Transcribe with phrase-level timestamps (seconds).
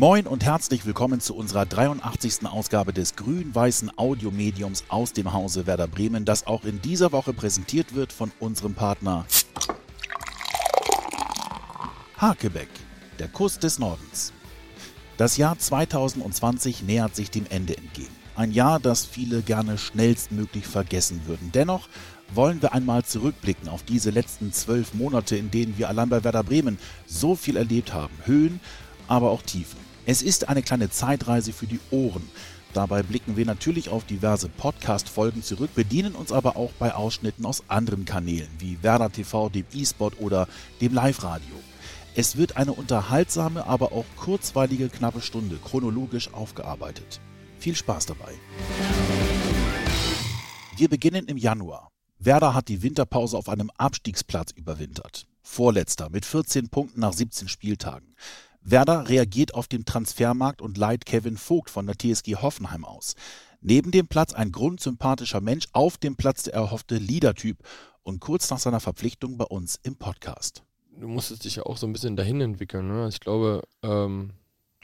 [0.00, 2.46] Moin und herzlich willkommen zu unserer 83.
[2.46, 7.94] Ausgabe des grün-weißen Audiomediums aus dem Hause Werder Bremen, das auch in dieser Woche präsentiert
[7.94, 9.26] wird von unserem Partner
[12.16, 12.70] Hakebeck,
[13.18, 14.32] der Kuss des Nordens.
[15.18, 18.16] Das Jahr 2020 nähert sich dem Ende entgegen.
[18.36, 21.52] Ein Jahr, das viele gerne schnellstmöglich vergessen würden.
[21.52, 21.90] Dennoch
[22.32, 26.42] wollen wir einmal zurückblicken auf diese letzten zwölf Monate, in denen wir allein bei Werder
[26.42, 28.14] Bremen so viel erlebt haben.
[28.24, 28.60] Höhen,
[29.06, 29.89] aber auch Tiefen.
[30.10, 32.28] Es ist eine kleine Zeitreise für die Ohren.
[32.72, 37.62] Dabei blicken wir natürlich auf diverse Podcast-Folgen zurück, bedienen uns aber auch bei Ausschnitten aus
[37.68, 40.48] anderen Kanälen wie Werder TV, dem E-Sport oder
[40.80, 41.54] dem Live-Radio.
[42.16, 47.20] Es wird eine unterhaltsame, aber auch kurzweilige knappe Stunde chronologisch aufgearbeitet.
[47.60, 48.32] Viel Spaß dabei.
[50.76, 51.88] Wir beginnen im Januar.
[52.18, 55.28] Werder hat die Winterpause auf einem Abstiegsplatz überwintert.
[55.40, 58.16] Vorletzter mit 14 Punkten nach 17 Spieltagen.
[58.62, 63.14] Werder reagiert auf den Transfermarkt und leiht Kevin Vogt von der TSG Hoffenheim aus.
[63.60, 67.58] Neben dem Platz ein grundsympathischer Mensch, auf dem Platz der erhoffte Leadertyp
[68.02, 70.62] und kurz nach seiner Verpflichtung bei uns im Podcast.
[70.98, 72.88] Du musstest dich ja auch so ein bisschen dahin entwickeln.
[72.88, 73.08] Ne?
[73.08, 74.30] Ich glaube, ähm,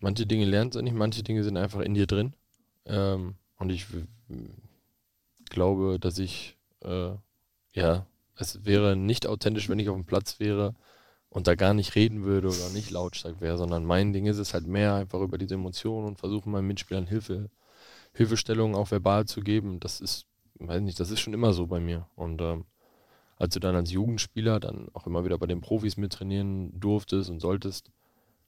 [0.00, 2.34] manche Dinge lernst du nicht, manche Dinge sind einfach in dir drin.
[2.84, 3.86] Ähm, und ich
[5.50, 7.12] glaube, dass ich äh,
[7.76, 10.74] ja, es wäre nicht authentisch, wenn ich auf dem Platz wäre
[11.36, 14.54] und da gar nicht reden würde oder nicht lautstark wäre, sondern mein Ding ist es
[14.54, 17.50] halt mehr einfach über diese Emotionen und versuchen meinen Mitspielern Hilfe,
[18.14, 19.78] Hilfestellungen auch verbal zu geben.
[19.78, 20.24] Das ist,
[20.60, 22.08] weiß nicht, das ist schon immer so bei mir.
[22.14, 22.64] Und ähm,
[23.36, 27.40] als du dann als Jugendspieler dann auch immer wieder bei den Profis mittrainieren durftest und
[27.40, 27.90] solltest,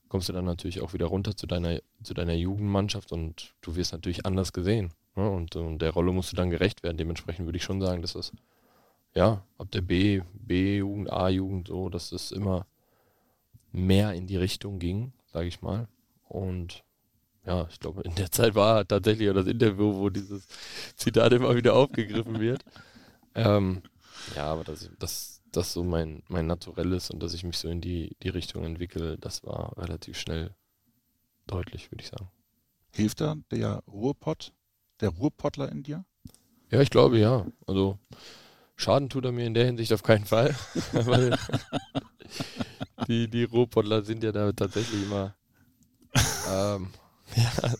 [0.09, 3.92] kommst du dann natürlich auch wieder runter zu deiner, zu deiner Jugendmannschaft und du wirst
[3.92, 4.94] natürlich anders gesehen.
[5.14, 5.28] Ne?
[5.28, 6.97] Und, und der Rolle musst du dann gerecht werden.
[6.97, 8.33] Dementsprechend würde ich schon sagen, dass das
[9.14, 12.64] ja, ab der B, B-Jugend, A-Jugend, so, dass es immer
[13.72, 15.88] mehr in die Richtung ging, sage ich mal.
[16.24, 16.84] Und
[17.47, 20.47] ja, ich glaube, in der Zeit war tatsächlich auch das Interview, wo dieses
[20.97, 22.65] Zitat immer wieder aufgegriffen wird.
[23.34, 23.82] Ähm,
[24.34, 27.69] ja, aber dass das, das so mein, mein Naturell ist und dass ich mich so
[27.69, 30.56] in die, die Richtung entwickle, das war relativ schnell
[31.47, 32.28] deutlich, würde ich sagen.
[32.91, 34.54] Hilft da der Ruhrpott,
[35.00, 36.04] der Ruhrpottler in dir?
[36.71, 37.47] Ja, ich glaube ja.
[37.66, 37.98] Also
[38.75, 40.56] Schaden tut er mir in der Hinsicht auf keinen Fall.
[43.06, 45.34] Die, die Rohpottler sind ja da tatsächlich immer
[46.50, 46.91] ähm,
[47.37, 47.75] ja,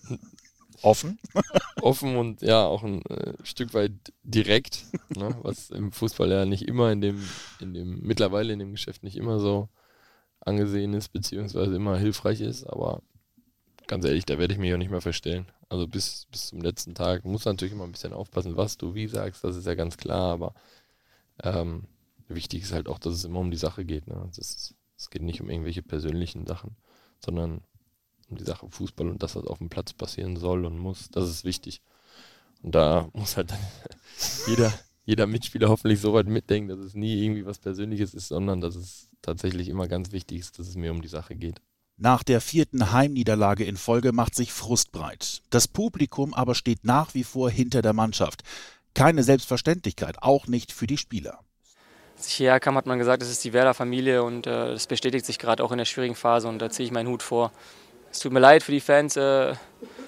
[0.83, 1.19] offen.
[1.83, 3.93] offen und ja, auch ein äh, Stück weit
[4.23, 4.85] direkt,
[5.17, 7.23] ne, was im Fußball ja nicht immer in dem,
[7.61, 9.69] in dem, mittlerweile in dem Geschäft nicht immer so
[10.41, 13.03] angesehen ist, beziehungsweise immer hilfreich ist, aber
[13.87, 15.47] ganz ehrlich, da werde ich mich auch nicht mehr verstellen.
[15.69, 19.09] Also bis, bis zum letzten Tag muss natürlich immer ein bisschen aufpassen, was du wie
[19.09, 20.55] sagst, das ist ja ganz klar, aber
[21.43, 21.85] ähm,
[22.29, 24.07] wichtig ist halt auch, dass es immer um die Sache geht.
[24.07, 24.29] Ne?
[24.37, 24.75] Es,
[25.11, 26.77] geht nicht um irgendwelche persönlichen Sachen,
[27.25, 27.63] sondern
[28.29, 31.09] um die Sache Fußball und das, was auf dem Platz passieren soll und muss.
[31.11, 31.83] Das ist wichtig.
[32.63, 33.61] Und da muss halt dann
[34.47, 34.73] jeder,
[35.05, 38.75] jeder Mitspieler hoffentlich so weit mitdenken, dass es nie irgendwie was Persönliches ist, sondern dass
[38.75, 41.61] es tatsächlich immer ganz wichtig ist, dass es mir um die Sache geht.
[41.97, 45.43] Nach der vierten Heimniederlage in Folge macht sich Frust breit.
[45.51, 48.45] Das Publikum aber steht nach wie vor hinter der Mannschaft
[48.95, 51.41] keine Selbstverständlichkeit, auch nicht für die Spieler.
[52.19, 55.25] Als ich hierher kam, hat man gesagt, es ist die Werder-Familie und äh, das bestätigt
[55.25, 57.53] sich gerade auch in der schwierigen Phase und da ziehe ich meinen Hut vor.
[58.11, 59.55] Es tut mir leid für die Fans, äh,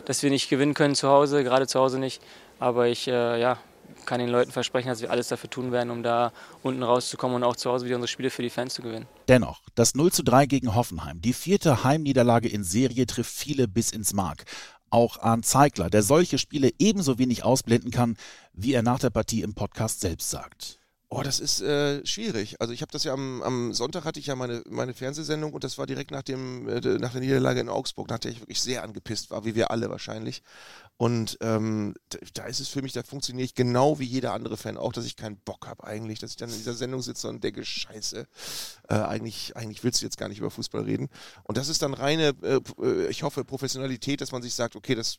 [0.06, 2.20] dass wir nicht gewinnen können zu Hause, gerade zu Hause nicht.
[2.58, 3.58] Aber ich äh, ja,
[4.06, 6.32] kann den Leuten versprechen, dass wir alles dafür tun werden, um da
[6.64, 9.06] unten rauszukommen und auch zu Hause wieder unsere Spiele für die Fans zu gewinnen.
[9.28, 13.92] Dennoch, das 0 zu 3 gegen Hoffenheim, die vierte Heimniederlage in Serie trifft viele bis
[13.92, 14.44] ins Mark
[14.90, 18.16] auch Arndt Zeigler, der solche Spiele ebenso wenig ausblenden kann,
[18.52, 20.79] wie er nach der Partie im Podcast selbst sagt.
[21.12, 22.60] Oh, das ist äh, schwierig.
[22.60, 25.64] Also ich habe das ja am, am, Sonntag hatte ich ja meine, meine Fernsehsendung und
[25.64, 28.60] das war direkt nach dem äh, nach der Niederlage in Augsburg, nach der ich wirklich
[28.60, 30.44] sehr angepisst war, wie wir alle wahrscheinlich.
[30.98, 31.94] Und ähm,
[32.34, 35.04] da ist es für mich, da funktioniere ich genau wie jeder andere Fan auch, dass
[35.04, 38.28] ich keinen Bock habe eigentlich, dass ich dann in dieser Sendung sitze und denke, scheiße,
[38.88, 41.08] äh, eigentlich, eigentlich willst du jetzt gar nicht über Fußball reden.
[41.42, 44.94] Und das ist dann reine, äh, äh ich hoffe, Professionalität, dass man sich sagt, okay,
[44.94, 45.18] das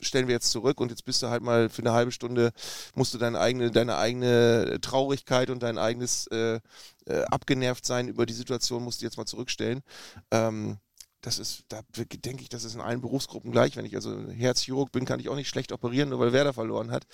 [0.00, 2.52] stellen wir jetzt zurück und jetzt bist du halt mal für eine halbe Stunde,
[2.94, 6.60] musst du deine eigene, deine eigene Traurigkeit und dein eigenes äh,
[7.06, 9.82] äh, abgenervt sein über die Situation musst du jetzt mal zurückstellen.
[10.30, 10.78] Ähm,
[11.26, 13.74] das ist, da denke ich, das ist in allen Berufsgruppen gleich.
[13.74, 16.92] Wenn ich also Herzchirurg bin, kann ich auch nicht schlecht operieren, nur weil Werder verloren
[16.92, 17.04] hat.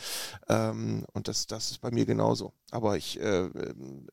[0.51, 2.53] Ähm, und das, das ist bei mir genauso.
[2.71, 3.49] Aber ich, äh,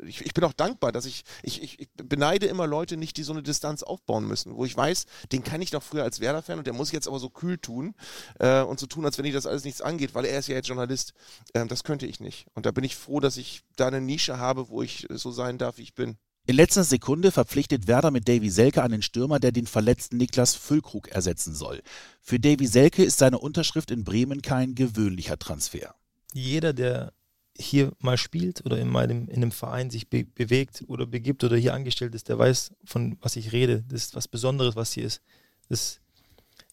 [0.05, 3.23] ich, ich, bin auch dankbar, dass ich, ich, ich, ich beneide immer Leute nicht, die
[3.23, 6.59] so eine Distanz aufbauen müssen, wo ich weiß, den kann ich doch früher als Werder-Fan
[6.59, 7.93] und der muss jetzt aber so kühl tun
[8.39, 10.55] äh, und so tun, als wenn ich das alles nichts angeht, weil er ist ja
[10.55, 11.13] jetzt Journalist.
[11.53, 12.47] Ähm, das könnte ich nicht.
[12.53, 15.57] Und da bin ich froh, dass ich da eine Nische habe, wo ich so sein
[15.57, 16.17] darf, wie ich bin.
[16.49, 21.07] In letzter Sekunde verpflichtet Werder mit Davy Selke einen Stürmer, der den verletzten Niklas Füllkrug
[21.09, 21.83] ersetzen soll.
[22.23, 25.93] Für Davy Selke ist seine Unterschrift in Bremen kein gewöhnlicher Transfer.
[26.33, 27.13] Jeder, der
[27.55, 31.55] hier mal spielt oder in, meinem, in einem Verein sich be bewegt oder begibt oder
[31.55, 33.83] hier angestellt ist, der weiß, von was ich rede.
[33.87, 35.21] Das ist was Besonderes, was hier ist.
[35.67, 36.01] Das ist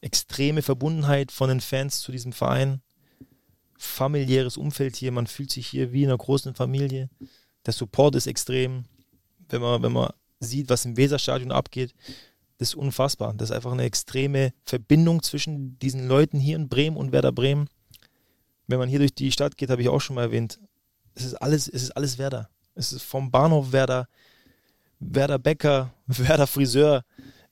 [0.01, 2.81] extreme Verbundenheit von den Fans zu diesem Verein,
[3.77, 7.11] familiäres Umfeld hier, man fühlt sich hier wie in einer großen Familie.
[7.67, 8.87] Der Support ist extrem.
[9.49, 10.11] Wenn man, wenn man
[10.41, 11.95] sieht, was im Weserstadion abgeht,
[12.59, 13.35] das ist unfassbar.
[13.35, 17.69] Das ist einfach eine extreme Verbindung zwischen diesen Leuten hier in Bremen und Werder Bremen.
[18.67, 20.59] Wenn man hier durch die Stadt geht, habe ich auch schon mal erwähnt,
[21.15, 22.51] es ist alles, es ist alles Werder.
[22.75, 24.09] Es ist vom Bahnhof Werder,
[25.01, 27.05] Werder Bäcker, Werder Friseur,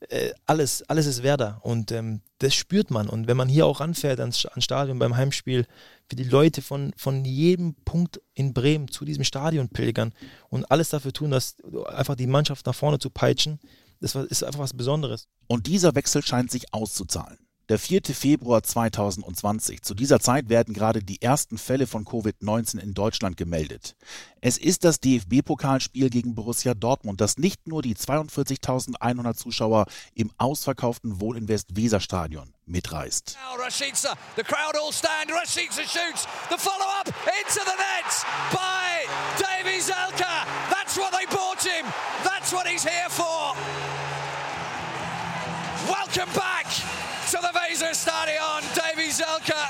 [0.08, 1.60] äh, alles, alles ist Werder.
[1.62, 3.08] Und ähm, das spürt man.
[3.08, 5.66] Und wenn man hier auch ranfährt ans, ans Stadion beim Heimspiel,
[6.08, 10.12] wie die Leute von, von jedem Punkt in Bremen zu diesem Stadion pilgern
[10.48, 11.56] und alles dafür tun, dass
[11.86, 13.60] einfach die Mannschaft nach vorne zu peitschen,
[14.00, 15.28] das ist einfach was Besonderes.
[15.46, 17.38] Und dieser Wechsel scheint sich auszuzahlen.
[17.70, 18.02] Der 4.
[18.12, 19.80] Februar 2020.
[19.80, 23.96] Zu dieser Zeit werden gerade die ersten Fälle von Covid-19 in Deutschland gemeldet.
[24.42, 31.22] Es ist das DFB-Pokalspiel gegen Borussia Dortmund, das nicht nur die 42.100 Zuschauer im ausverkauften
[31.22, 33.38] Wohninvest Weserstadion mitreißt.
[33.58, 35.30] Rashica, the crowd all stand.
[35.30, 39.08] Rashica shoots the follow-up into the net by
[39.40, 40.44] Davy Zelka.
[40.68, 41.86] That's what they bought him.
[42.24, 43.56] That's what he's here for.
[45.88, 46.66] Welcome back
[47.34, 48.62] to the Weser Stadion.
[48.78, 49.66] Davy Zelka.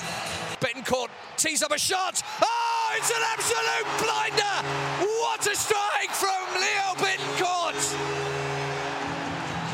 [0.60, 1.08] Bittencourt
[1.38, 2.22] tees up a shot.
[2.42, 4.56] Oh, it's an absolute blinder.
[5.00, 7.80] What a strike from Leo Bittencourt.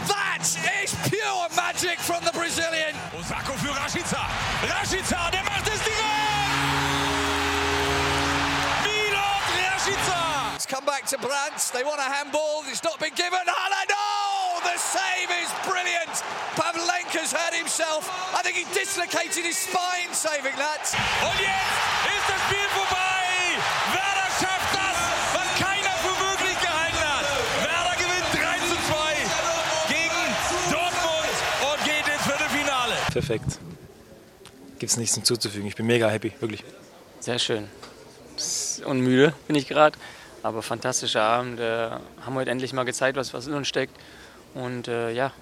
[0.06, 0.46] That
[0.84, 2.94] is pure magic from the Brazilian.
[3.10, 4.22] Osako für Rashica.
[4.70, 6.70] Rashica, der macht es direkt.
[8.86, 10.54] Milot Rashica.
[10.54, 11.58] It's come back to Brandt.
[11.72, 12.62] They want a handball.
[12.68, 13.40] It's not been given.
[13.40, 13.90] Haaland.
[13.90, 14.29] Oh,
[14.64, 16.14] the save is brilliant.
[16.56, 18.08] Pavlenka's hurt himself.
[18.34, 20.84] I think he dislocated his spine saving that.
[21.24, 21.76] Und jetzt
[22.06, 23.22] ist das Spiel vorbei.
[23.92, 24.96] Werder schafft das,
[25.34, 27.26] was keiner für möglich gehalten hat.
[27.64, 30.22] Werder gewinnt 3 zu 2 gegen
[30.70, 31.36] Dortmund
[31.68, 32.94] und geht ins Viertelfinale.
[33.12, 33.58] Perfekt.
[34.78, 35.66] Gibt es nichts hinzuzufügen.
[35.66, 36.64] Ich bin mega happy, wirklich.
[37.20, 37.68] Sehr schön.
[38.84, 39.98] Und müde bin ich gerade.
[40.42, 41.60] Aber fantastischer Abend.
[41.60, 43.94] Äh, haben heute endlich mal gezeigt, was, was in uns steckt.
[44.54, 45.32] Und äh, ja,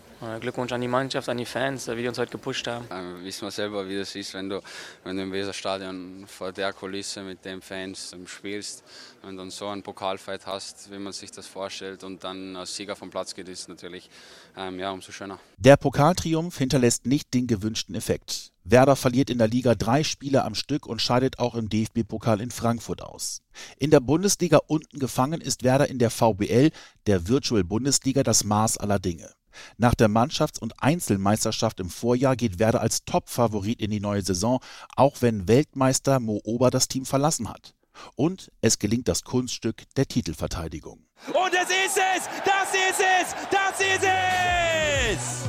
[0.40, 2.86] Glückwunsch an die Mannschaft, an die Fans, äh, wie die uns heute gepusht haben.
[2.90, 4.60] Äh, wissen wir selber, wie das ist, wenn du,
[5.04, 8.82] wenn du im Weserstadion vor der Kulisse mit den Fans ähm, spielst
[9.22, 12.96] und dann so einen Pokalfight hast, wie man sich das vorstellt und dann als Sieger
[12.96, 14.10] vom Platz geht, ist natürlich
[14.56, 15.38] ähm, ja, umso schöner.
[15.56, 18.52] Der Pokaltriumph hinterlässt nicht den gewünschten Effekt.
[18.64, 22.50] Werder verliert in der Liga drei Spiele am Stück und scheidet auch im DFB-Pokal in
[22.50, 23.40] Frankfurt aus.
[23.78, 26.70] In der Bundesliga unten gefangen ist Werder in der VBL,
[27.06, 29.30] der Virtual Bundesliga, das Maß aller Dinge.
[29.76, 34.60] Nach der Mannschafts- und Einzelmeisterschaft im Vorjahr geht Werder als Top-Favorit in die neue Saison,
[34.96, 37.74] auch wenn Weltmeister Mo Ober das Team verlassen hat.
[38.14, 41.04] Und es gelingt das Kunststück der Titelverteidigung.
[41.28, 42.28] Und es ist es!
[42.44, 43.34] Das ist es!
[43.50, 45.48] Das ist es!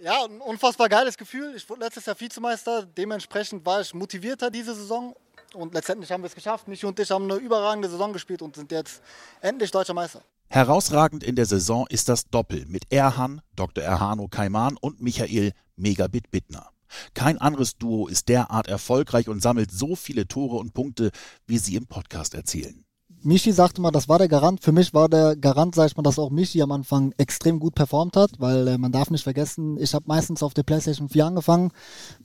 [0.00, 1.52] Ja, ein unfassbar geiles Gefühl.
[1.56, 2.86] Ich wurde letztes Jahr Vizemeister.
[2.86, 5.16] Dementsprechend war ich motivierter diese Saison.
[5.52, 6.68] Und letztendlich haben wir es geschafft.
[6.68, 9.02] Michi und ich haben eine überragende Saison gespielt und sind jetzt
[9.40, 10.22] endlich deutscher Meister.
[10.48, 13.82] Herausragend in der Saison ist das Doppel mit Erhan, Dr.
[13.82, 16.70] Erhano Kaiman und Michael Megabit Bittner.
[17.14, 21.10] Kein anderes Duo ist derart erfolgreich und sammelt so viele Tore und Punkte,
[21.48, 22.84] wie sie im Podcast erzählen.
[23.22, 24.62] Michi sagte mal, das war der Garant.
[24.62, 27.74] Für mich war der Garant, sag ich mal, dass auch Michi am Anfang extrem gut
[27.74, 31.26] performt hat, weil äh, man darf nicht vergessen, ich habe meistens auf der PlayStation 4
[31.26, 31.72] angefangen.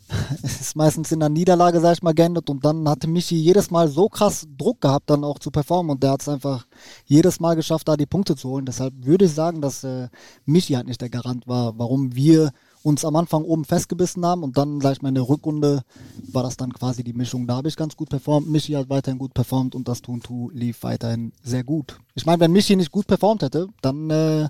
[0.43, 3.87] ist meistens in der Niederlage, sag ich mal, geendet und dann hatte Michi jedes Mal
[3.87, 6.67] so krass Druck gehabt, dann auch zu performen und der hat es einfach
[7.05, 8.65] jedes Mal geschafft, da die Punkte zu holen.
[8.65, 10.09] Deshalb würde ich sagen, dass äh,
[10.45, 12.51] Michi halt nicht der Garant war, warum wir
[12.83, 15.83] uns am Anfang oben festgebissen haben und dann, sag ich mal, in der Rückrunde
[16.31, 17.47] war das dann quasi die Mischung.
[17.47, 20.83] Da habe ich ganz gut performt, Michi hat weiterhin gut performt und das Tuntu lief
[20.83, 21.97] weiterhin sehr gut.
[22.13, 24.49] Ich meine, wenn Michi nicht gut performt hätte, dann äh,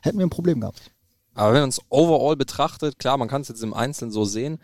[0.00, 0.92] hätten wir ein Problem gehabt.
[1.34, 4.58] Aber wenn man es overall betrachtet, klar, man kann es jetzt im Einzelnen so sehen,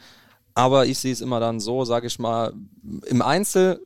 [0.55, 2.53] aber ich sehe es immer dann so, sage ich mal,
[3.07, 3.81] im Einzel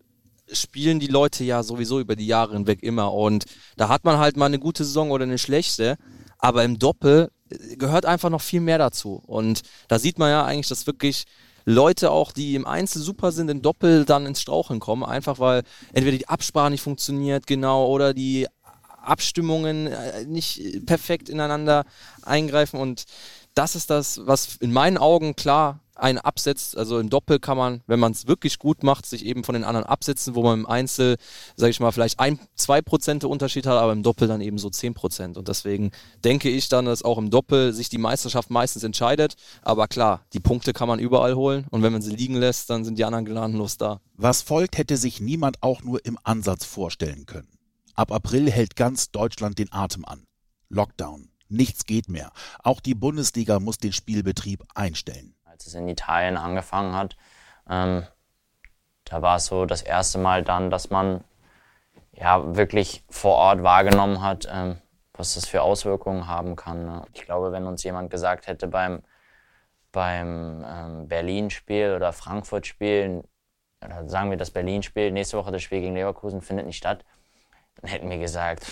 [0.50, 3.46] spielen die Leute ja sowieso über die Jahre hinweg immer und
[3.76, 5.96] da hat man halt mal eine gute Saison oder eine schlechte,
[6.38, 7.30] aber im Doppel
[7.78, 9.22] gehört einfach noch viel mehr dazu.
[9.26, 11.24] Und da sieht man ja eigentlich, dass wirklich
[11.64, 15.62] Leute auch, die im Einzel super sind, in Doppel dann ins Straucheln kommen, einfach weil
[15.92, 18.48] entweder die Absprache nicht funktioniert, genau, oder die
[19.00, 21.84] Abstimmungen äh, nicht perfekt ineinander
[22.22, 23.04] eingreifen und
[23.54, 26.76] das ist das, was in meinen Augen klar einen absetzt.
[26.76, 29.64] Also im Doppel kann man, wenn man es wirklich gut macht, sich eben von den
[29.64, 31.16] anderen absetzen, wo man im Einzel,
[31.56, 34.70] sage ich mal, vielleicht ein, zwei Prozent Unterschied hat, aber im Doppel dann eben so
[34.70, 35.36] zehn Prozent.
[35.36, 35.90] Und deswegen
[36.24, 39.34] denke ich dann, dass auch im Doppel sich die Meisterschaft meistens entscheidet.
[39.62, 42.84] Aber klar, die Punkte kann man überall holen und wenn man sie liegen lässt, dann
[42.84, 44.00] sind die anderen gnadenlos da.
[44.16, 47.48] Was folgt, hätte sich niemand auch nur im Ansatz vorstellen können.
[47.94, 50.24] Ab April hält ganz Deutschland den Atem an.
[50.70, 51.28] Lockdown.
[51.48, 52.32] Nichts geht mehr.
[52.62, 55.34] Auch die Bundesliga muss den Spielbetrieb einstellen.
[55.52, 57.14] Als es in Italien angefangen hat,
[57.68, 58.06] ähm,
[59.04, 61.24] da war es so das erste Mal dann, dass man
[62.12, 64.78] ja wirklich vor Ort wahrgenommen hat, ähm,
[65.12, 66.86] was das für Auswirkungen haben kann.
[66.86, 67.04] Ne?
[67.12, 69.02] Ich glaube, wenn uns jemand gesagt hätte beim,
[69.92, 73.22] beim ähm, Berlin-Spiel oder Frankfurt-Spiel,
[73.84, 77.04] oder sagen wir das Berlin-Spiel, nächste Woche das Spiel gegen Leverkusen findet nicht statt,
[77.76, 78.64] dann hätten wir gesagt,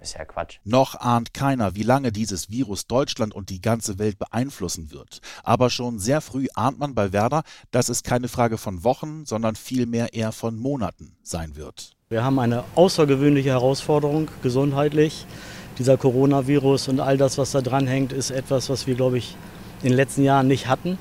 [0.00, 0.58] ist ja Quatsch.
[0.64, 5.20] Noch ahnt keiner, wie lange dieses Virus Deutschland und die ganze Welt beeinflussen wird.
[5.42, 9.56] Aber schon sehr früh ahnt man bei Werder, dass es keine Frage von Wochen, sondern
[9.56, 11.92] vielmehr eher von Monaten sein wird.
[12.08, 15.26] Wir haben eine außergewöhnliche Herausforderung gesundheitlich.
[15.78, 19.36] Dieser Coronavirus und all das, was da dran hängt, ist etwas, was wir, glaube ich,
[19.82, 20.98] in den letzten Jahren nicht hatten.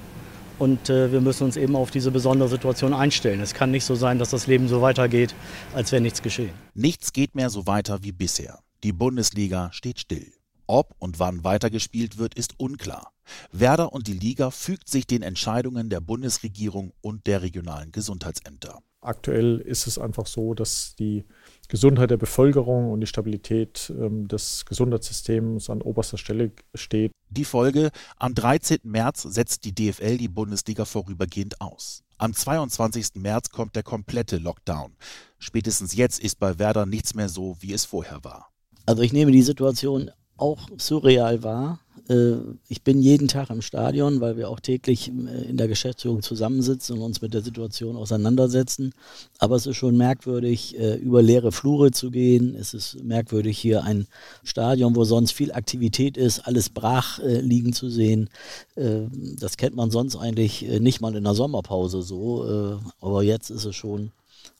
[0.59, 3.41] Und äh, wir müssen uns eben auf diese besondere Situation einstellen.
[3.41, 5.35] Es kann nicht so sein, dass das Leben so weitergeht,
[5.73, 6.51] als wäre nichts geschehen.
[6.73, 8.59] Nichts geht mehr so weiter wie bisher.
[8.83, 10.31] Die Bundesliga steht still.
[10.67, 13.13] Ob und wann weitergespielt wird, ist unklar.
[13.51, 18.79] Werder und die Liga fügt sich den Entscheidungen der Bundesregierung und der regionalen Gesundheitsämter.
[19.01, 21.23] Aktuell ist es einfach so, dass die
[21.69, 27.11] Gesundheit der Bevölkerung und die Stabilität ähm, des Gesundheitssystems an oberster Stelle steht.
[27.29, 28.79] Die Folge, am 13.
[28.83, 32.03] März setzt die DFL die Bundesliga vorübergehend aus.
[32.17, 33.15] Am 22.
[33.15, 34.95] März kommt der komplette Lockdown.
[35.37, 38.49] Spätestens jetzt ist bei Werder nichts mehr so, wie es vorher war.
[38.87, 41.81] Also ich nehme die Situation auch surreal wahr.
[42.07, 42.35] Äh,
[42.69, 46.97] ich bin jeden Tag im Stadion, weil wir auch täglich äh, in der Geschäftsführung zusammensitzen
[46.97, 48.93] und uns mit der Situation auseinandersetzen.
[49.39, 52.55] Aber es ist schon merkwürdig, äh, über leere Flure zu gehen.
[52.55, 54.07] Es ist merkwürdig, hier ein
[54.45, 58.29] Stadion, wo sonst viel Aktivität ist, alles brach liegen zu sehen.
[58.75, 62.79] Das kennt man sonst eigentlich nicht mal in der Sommerpause so.
[63.01, 64.11] Aber jetzt ist es schon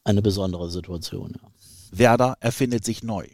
[0.03, 1.37] eine besondere Situation.
[1.91, 3.27] Werder erfindet sich neu.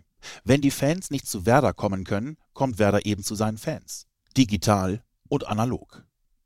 [0.43, 4.07] Wenn die Fans nicht zu Werder kommen können, kommt Werder eben zu seinen Fans.
[4.37, 6.03] Digital und analog.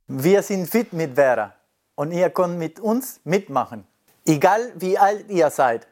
[0.08, 1.56] Wir sind fit mit Werder
[1.96, 3.86] und ihr könnt mit uns mitmachen.
[4.26, 5.88] Egal wie alt ihr seid,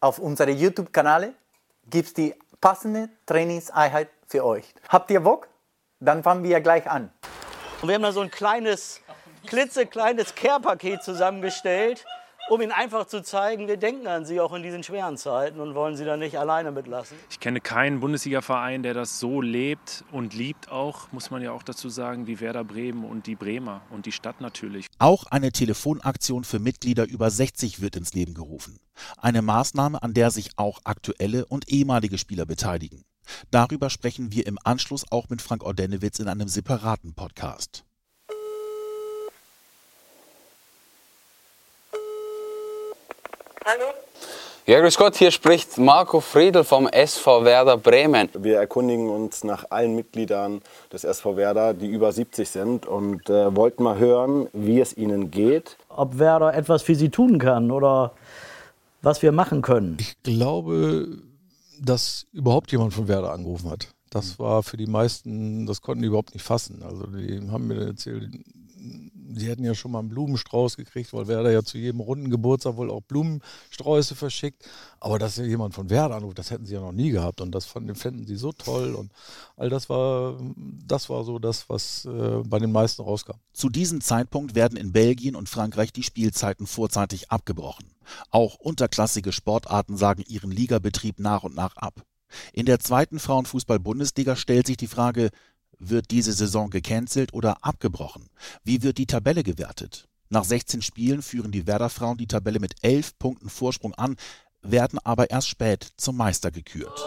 [0.00, 1.34] auf unserem YouTube-Kanal
[1.88, 4.74] gibt es die passende Trainingseinheit für euch.
[4.88, 5.48] Habt ihr Bock?
[6.00, 7.10] Dann fangen wir gleich an.
[7.82, 9.00] Wir haben da so ein kleines,
[9.46, 12.04] klitzekleines Care-Paket zusammengestellt
[12.50, 15.74] um ihnen einfach zu zeigen, wir denken an sie auch in diesen schweren Zeiten und
[15.74, 17.16] wollen sie da nicht alleine mitlassen.
[17.30, 21.62] Ich kenne keinen Bundesliga-Verein, der das so lebt und liebt auch, muss man ja auch
[21.62, 24.86] dazu sagen, wie Werder Bremen und die Bremer und die Stadt natürlich.
[24.98, 28.80] Auch eine Telefonaktion für Mitglieder über 60 wird ins Leben gerufen.
[29.16, 33.04] Eine Maßnahme, an der sich auch aktuelle und ehemalige Spieler beteiligen.
[33.52, 37.84] Darüber sprechen wir im Anschluss auch mit Frank Ordenewitz in einem separaten Podcast.
[43.64, 43.92] Hallo.
[44.66, 48.30] Ja, grüß Gott, hier spricht Marco Friedl vom SV Werder Bremen.
[48.38, 53.54] Wir erkundigen uns nach allen Mitgliedern des SV Werder, die über 70 sind und äh,
[53.54, 55.76] wollten mal hören, wie es ihnen geht.
[55.90, 58.12] Ob Werder etwas für sie tun kann oder
[59.02, 59.98] was wir machen können.
[60.00, 61.08] Ich glaube,
[61.78, 63.88] dass überhaupt jemand von Werder angerufen hat.
[64.08, 66.82] Das war für die meisten, das konnten die überhaupt nicht fassen.
[66.82, 68.30] Also die haben mir erzählt,
[69.36, 72.76] sie hätten ja schon mal einen Blumenstrauß gekriegt, weil Werder ja zu jedem runden Geburtstag
[72.76, 74.68] wohl auch Blumensträuße verschickt.
[75.00, 77.40] Aber dass jemand von Werder anruft, das hätten sie ja noch nie gehabt.
[77.40, 78.94] Und das fanden sie so toll.
[78.94, 79.12] Und
[79.56, 80.38] all das war,
[80.86, 83.36] das war so das, was äh, bei den meisten rauskam.
[83.52, 87.90] Zu diesem Zeitpunkt werden in Belgien und Frankreich die Spielzeiten vorzeitig abgebrochen.
[88.30, 92.02] Auch unterklassige Sportarten sagen ihren Ligabetrieb nach und nach ab.
[92.52, 95.30] In der zweiten Frauenfußball-Bundesliga stellt sich die Frage,
[95.80, 98.28] wird diese Saison gecancelt oder abgebrochen?
[98.62, 100.06] Wie wird die Tabelle gewertet?
[100.28, 104.16] Nach 16 Spielen führen die Werder-Frauen die Tabelle mit 11 Punkten Vorsprung an,
[104.62, 107.00] werden aber erst spät zum Meister gekürt.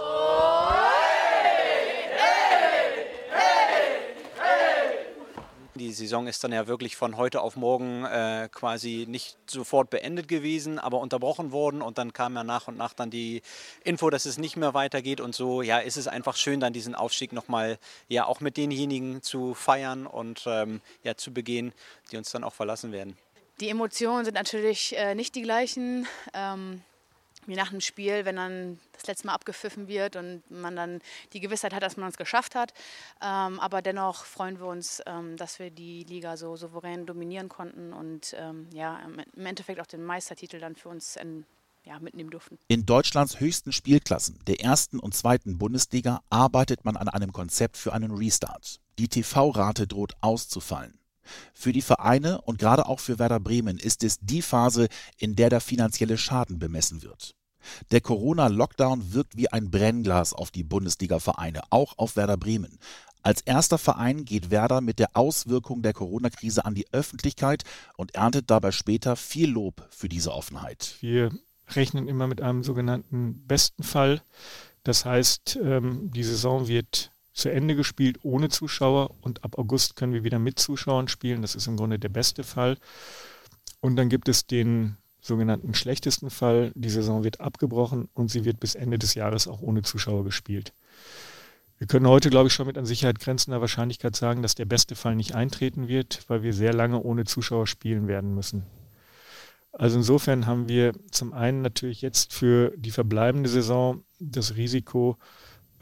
[5.83, 10.29] Die Saison ist dann ja wirklich von heute auf morgen äh, quasi nicht sofort beendet
[10.29, 13.41] gewesen, aber unterbrochen worden und dann kam ja nach und nach dann die
[13.83, 16.95] Info, dass es nicht mehr weitergeht und so, ja, ist es einfach schön, dann diesen
[16.95, 21.73] Aufstieg nochmal, ja, auch mit denjenigen zu feiern und ähm, ja, zu begehen,
[22.13, 23.17] die uns dann auch verlassen werden.
[23.59, 26.07] Die Emotionen sind natürlich äh, nicht die gleichen.
[26.33, 26.81] Ähm
[27.47, 30.99] wie nach einem Spiel, wenn dann das letzte Mal abgepfiffen wird und man dann
[31.33, 32.73] die Gewissheit hat, dass man es geschafft hat.
[33.21, 37.93] Ähm, aber dennoch freuen wir uns, ähm, dass wir die Liga so souverän dominieren konnten
[37.93, 38.99] und ähm, ja,
[39.35, 41.45] im Endeffekt auch den Meistertitel dann für uns in,
[41.85, 42.57] ja, mitnehmen durften.
[42.67, 47.93] In Deutschlands höchsten Spielklassen, der ersten und zweiten Bundesliga, arbeitet man an einem Konzept für
[47.93, 48.79] einen Restart.
[48.99, 50.99] Die TV-Rate droht auszufallen.
[51.53, 54.87] Für die Vereine und gerade auch für Werder Bremen ist es die Phase,
[55.17, 57.35] in der der finanzielle Schaden bemessen wird.
[57.91, 62.77] Der Corona-Lockdown wirkt wie ein Brennglas auf die Bundesliga-Vereine, auch auf Werder Bremen.
[63.21, 67.63] Als erster Verein geht Werder mit der Auswirkung der Corona-Krise an die Öffentlichkeit
[67.95, 70.97] und erntet dabei später viel Lob für diese Offenheit.
[70.99, 71.31] Wir
[71.69, 74.21] rechnen immer mit einem sogenannten besten Fall.
[74.83, 80.13] Das heißt, ähm, die Saison wird zu Ende gespielt ohne Zuschauer und ab August können
[80.13, 81.41] wir wieder mit Zuschauern spielen.
[81.41, 82.77] Das ist im Grunde der beste Fall.
[83.81, 86.71] Und dann gibt es den sogenannten schlechtesten Fall.
[86.75, 90.73] Die Saison wird abgebrochen und sie wird bis Ende des Jahres auch ohne Zuschauer gespielt.
[91.79, 94.95] Wir können heute, glaube ich, schon mit an Sicherheit grenzender Wahrscheinlichkeit sagen, dass der beste
[94.95, 98.63] Fall nicht eintreten wird, weil wir sehr lange ohne Zuschauer spielen werden müssen.
[99.73, 105.17] Also insofern haben wir zum einen natürlich jetzt für die verbleibende Saison das Risiko,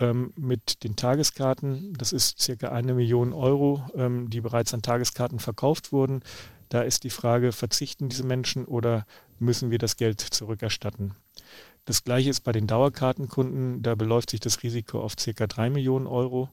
[0.02, 1.94] ähm, mit den Tageskarten.
[1.98, 6.22] Das ist circa eine Million Euro, ähm, die bereits an Tageskarten verkauft wurden.
[6.70, 9.06] Da ist die Frage, verzichten diese Menschen oder
[9.40, 11.14] müssen wir das Geld zurückerstatten?
[11.86, 13.82] Das gleiche ist bei den Dauerkartenkunden.
[13.82, 16.50] Da beläuft sich das Risiko auf circa drei Millionen Euro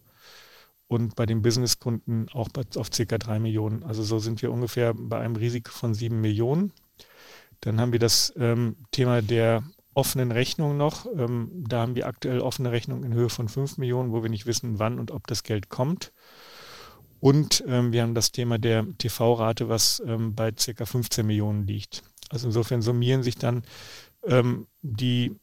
[0.88, 3.82] und bei den Businesskunden auch auf circa drei Millionen.
[3.82, 6.72] Also so sind wir ungefähr bei einem Risiko von sieben Millionen.
[7.60, 9.62] Dann haben wir das ähm, Thema der
[9.98, 11.06] offenen Rechnungen noch.
[11.06, 14.46] Ähm, da haben wir aktuell offene Rechnungen in Höhe von 5 Millionen, wo wir nicht
[14.46, 16.12] wissen, wann und ob das Geld kommt.
[17.18, 20.86] Und ähm, wir haben das Thema der TV-Rate, was ähm, bei ca.
[20.86, 22.04] 15 Millionen liegt.
[22.30, 23.64] Also insofern summieren sich dann
[24.24, 25.34] ähm, die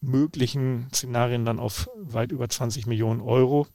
[0.00, 3.66] möglichen Szenarien dann auf weit über 20 Millionen Euro.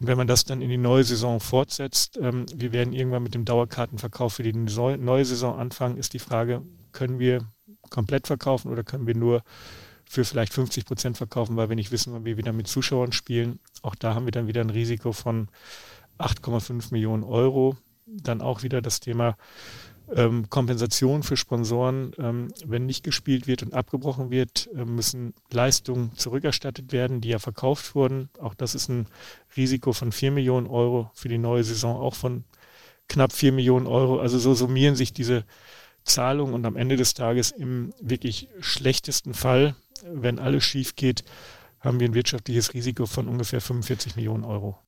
[0.00, 3.34] Und wenn man das dann in die neue Saison fortsetzt, ähm, wir werden irgendwann mit
[3.34, 7.46] dem Dauerkartenverkauf für die neue Saison anfangen, ist die Frage, können wir
[7.90, 9.42] komplett verkaufen oder können wir nur
[10.10, 13.60] für vielleicht 50 Prozent verkaufen, weil wir nicht wissen, wann wir wieder mit Zuschauern spielen.
[13.82, 15.48] Auch da haben wir dann wieder ein Risiko von
[16.18, 17.76] 8,5 Millionen Euro.
[18.06, 19.36] Dann auch wieder das Thema
[20.14, 22.12] ähm, Kompensation für Sponsoren.
[22.18, 27.38] Ähm, wenn nicht gespielt wird und abgebrochen wird, äh, müssen Leistungen zurückerstattet werden, die ja
[27.38, 28.30] verkauft wurden.
[28.40, 29.06] Auch das ist ein
[29.56, 32.44] Risiko von 4 Millionen Euro für die neue Saison, auch von
[33.08, 34.18] knapp 4 Millionen Euro.
[34.18, 35.44] Also so summieren sich diese
[36.04, 41.24] Zahlung und am Ende des Tages im wirklich schlechtesten Fall, wenn alles schief geht,
[41.80, 44.78] haben wir ein wirtschaftliches Risiko von ungefähr 45 Millionen Euro.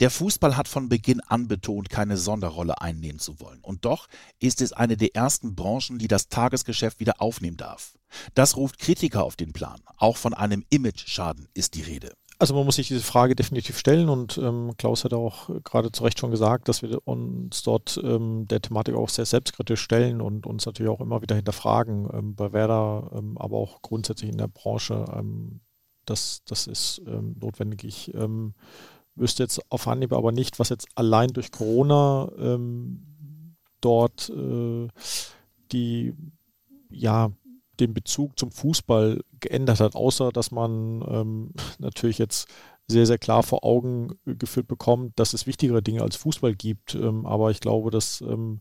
[0.00, 3.60] Der Fußball hat von Beginn an betont, keine Sonderrolle einnehmen zu wollen.
[3.60, 4.08] Und doch
[4.40, 7.96] ist es eine der ersten Branchen, die das Tagesgeschäft wieder aufnehmen darf.
[8.34, 9.80] Das ruft Kritiker auf den Plan.
[9.96, 12.14] Auch von einem Image-Schaden ist die Rede.
[12.42, 16.02] Also man muss sich diese Frage definitiv stellen und ähm, Klaus hat auch gerade zu
[16.02, 20.44] Recht schon gesagt, dass wir uns dort ähm, der Thematik auch sehr selbstkritisch stellen und
[20.44, 24.48] uns natürlich auch immer wieder hinterfragen, ähm, bei Werder, ähm, aber auch grundsätzlich in der
[24.48, 25.04] Branche.
[25.16, 25.60] Ähm,
[26.04, 27.84] das, das ist ähm, notwendig.
[27.84, 28.12] Ich
[29.14, 32.28] wüsste jetzt auf Anhieb aber nicht, was jetzt allein durch Corona
[33.80, 34.88] dort äh,
[35.70, 36.12] die
[36.90, 37.30] ja
[37.80, 42.48] den Bezug zum Fußball geändert hat, außer dass man ähm, natürlich jetzt
[42.88, 46.94] sehr, sehr klar vor Augen geführt bekommt, dass es wichtigere Dinge als Fußball gibt.
[46.94, 48.60] Ähm, aber ich glaube, das ähm,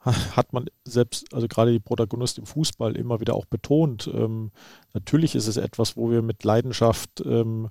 [0.00, 4.10] hat man selbst, also gerade die Protagonisten im Fußball immer wieder auch betont.
[4.12, 4.50] Ähm,
[4.94, 7.68] natürlich ist es etwas, wo wir mit Leidenschaft ähm,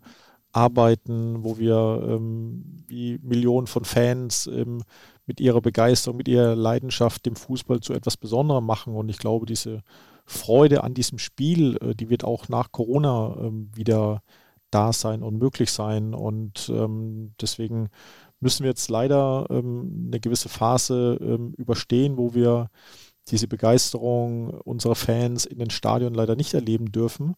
[0.53, 4.49] arbeiten, wo wir ähm, wie Millionen von Fans
[5.27, 8.95] mit ihrer Begeisterung, mit ihrer Leidenschaft dem Fußball zu etwas Besonderem machen.
[8.95, 9.83] Und ich glaube, diese
[10.27, 14.21] Freude an diesem Spiel, äh, die wird auch nach Corona ähm, wieder
[14.69, 16.13] da sein und möglich sein.
[16.13, 17.89] Und ähm, deswegen
[18.39, 21.15] müssen wir jetzt leider ähm, eine gewisse Phase
[21.57, 22.69] überstehen, wo wir
[23.29, 27.35] diese Begeisterung unserer Fans in den Stadien leider nicht erleben dürfen.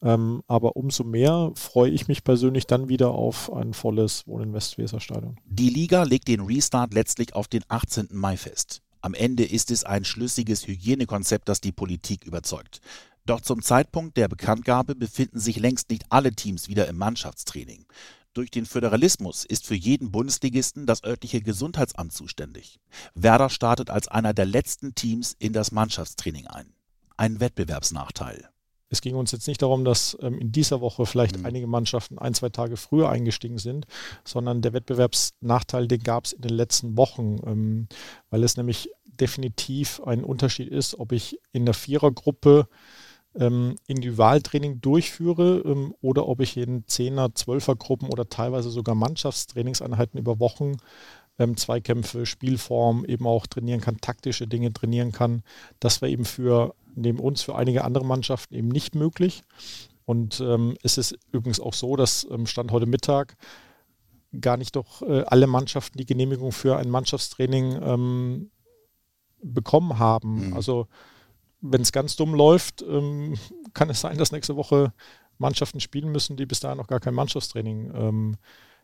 [0.00, 5.00] Ähm, aber umso mehr freue ich mich persönlich dann wieder auf ein volles Wohnen Westweser
[5.00, 5.36] Stadion.
[5.44, 8.08] Die Liga legt den Restart letztlich auf den 18.
[8.12, 8.82] Mai fest.
[9.00, 12.80] Am Ende ist es ein schlüssiges Hygienekonzept, das die Politik überzeugt.
[13.26, 17.84] Doch zum Zeitpunkt der Bekanntgabe befinden sich längst nicht alle Teams wieder im Mannschaftstraining.
[18.32, 22.78] Durch den Föderalismus ist für jeden Bundesligisten das örtliche Gesundheitsamt zuständig.
[23.14, 26.72] Werder startet als einer der letzten Teams in das Mannschaftstraining ein.
[27.16, 28.48] Ein Wettbewerbsnachteil.
[28.90, 31.46] Es ging uns jetzt nicht darum, dass ähm, in dieser Woche vielleicht mhm.
[31.46, 33.86] einige Mannschaften ein, zwei Tage früher eingestiegen sind,
[34.24, 37.88] sondern der Wettbewerbsnachteil, den gab es in den letzten Wochen, ähm,
[38.30, 42.68] weil es nämlich definitiv ein Unterschied ist, ob ich in der Vierergruppe
[43.34, 50.40] ähm, Individualtraining durchführe ähm, oder ob ich in Zehner, Zwölfergruppen oder teilweise sogar Mannschaftstrainingseinheiten über
[50.40, 50.76] Wochen
[51.38, 55.42] ähm, Zweikämpfe, Spielform eben auch trainieren kann, taktische Dinge trainieren kann.
[55.80, 59.42] Das war eben für neben uns für einige andere Mannschaften eben nicht möglich.
[60.04, 63.36] Und ähm, es ist übrigens auch so, dass ähm, Stand heute Mittag
[64.40, 68.50] gar nicht doch äh, alle Mannschaften die Genehmigung für ein Mannschaftstraining ähm,
[69.42, 70.48] bekommen haben.
[70.48, 70.54] Mhm.
[70.54, 70.86] Also
[71.60, 73.34] wenn es ganz dumm läuft, ähm,
[73.74, 74.92] kann es sein, dass nächste Woche
[75.38, 78.36] Mannschaften spielen müssen, die bis dahin noch gar kein Mannschaftstraining ähm,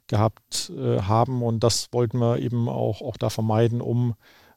[0.06, 1.42] gehabt äh, haben.
[1.42, 4.14] Und das wollten wir eben auch, auch da vermeiden, um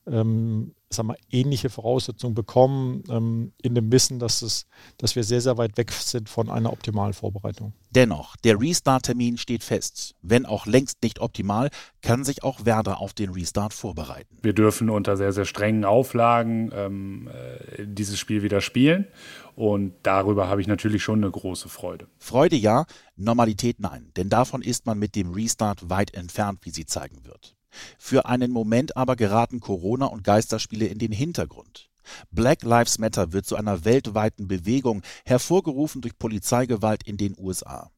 [0.09, 4.67] ähm, sagen wir, ähnliche Voraussetzungen bekommen, ähm, in dem Wissen, dass, es,
[4.97, 7.73] dass wir sehr, sehr weit weg sind von einer optimalen Vorbereitung.
[7.91, 10.15] Dennoch, der Restart-Termin steht fest.
[10.21, 11.69] Wenn auch längst nicht optimal,
[12.01, 14.37] kann sich auch Werder auf den Restart vorbereiten.
[14.41, 19.07] Wir dürfen unter sehr, sehr strengen Auflagen ähm, äh, dieses Spiel wieder spielen.
[19.55, 22.07] Und darüber habe ich natürlich schon eine große Freude.
[22.19, 24.11] Freude ja, Normalität nein.
[24.15, 27.56] Denn davon ist man mit dem Restart weit entfernt, wie sie zeigen wird.
[27.97, 31.89] Für einen Moment aber geraten Corona und Geisterspiele in den Hintergrund.
[32.31, 37.91] Black Lives Matter wird zu einer weltweiten Bewegung, hervorgerufen durch Polizeigewalt in den USA.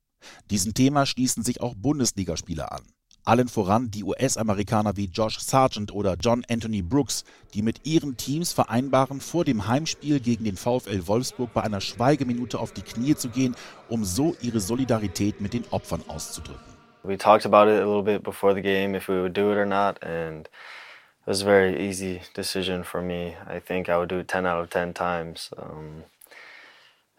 [0.49, 2.83] Diesem Thema schließen sich auch Bundesligaspieler an.
[3.25, 8.53] Allen voran die US-Amerikaner wie Josh Sargent oder John Anthony Brooks, die mit ihren Teams
[8.53, 13.29] vereinbaren, vor dem Heimspiel gegen den VfL Wolfsburg bei einer Schweigeminute auf die Knie zu
[13.29, 13.55] gehen,
[13.87, 16.68] um so ihre Solidarität mit den Opfern auszudrücken.
[17.03, 19.55] We talked about it a little bit before the game if we would do it
[19.57, 23.35] or not, and it was a very easy decision for me.
[23.47, 25.49] I think I would do it 10 out of 10 times.
[25.57, 26.03] Um,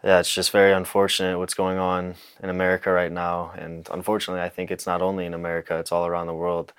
[0.03, 3.53] yeah, it's just very unfortunate what's going on in America right now.
[3.57, 6.73] And unfortunately, I think it's not only in America, it's all around the world.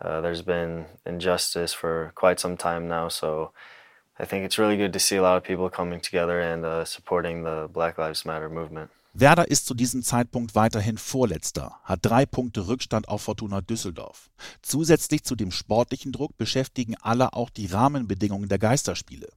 [0.00, 3.08] Uh, there's been injustice for quite some time now.
[3.08, 3.52] So
[4.18, 6.84] I think it's really good to see a lot of people coming together and uh,
[6.84, 8.90] supporting the Black Lives Matter movement.
[9.14, 14.30] Werder ist zu diesem Zeitpunkt weiterhin Vorletzter, hat drei Punkte Rückstand auf Fortuna Düsseldorf.
[14.62, 19.28] Zusätzlich zu dem sportlichen Druck beschäftigen alle auch die Rahmenbedingungen der Geisterspiele.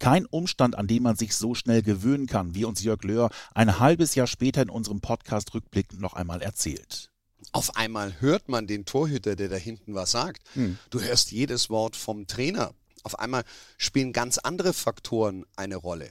[0.00, 3.78] Kein Umstand, an dem man sich so schnell gewöhnen kann, wie uns Jörg Löhr ein
[3.78, 7.12] halbes Jahr später in unserem Podcast Rückblick noch einmal erzählt.
[7.52, 10.42] Auf einmal hört man den Torhüter, der da hinten was sagt.
[10.54, 10.76] Hm.
[10.90, 12.74] Du hörst jedes Wort vom Trainer.
[13.04, 13.44] Auf einmal
[13.78, 16.10] spielen ganz andere Faktoren eine Rolle.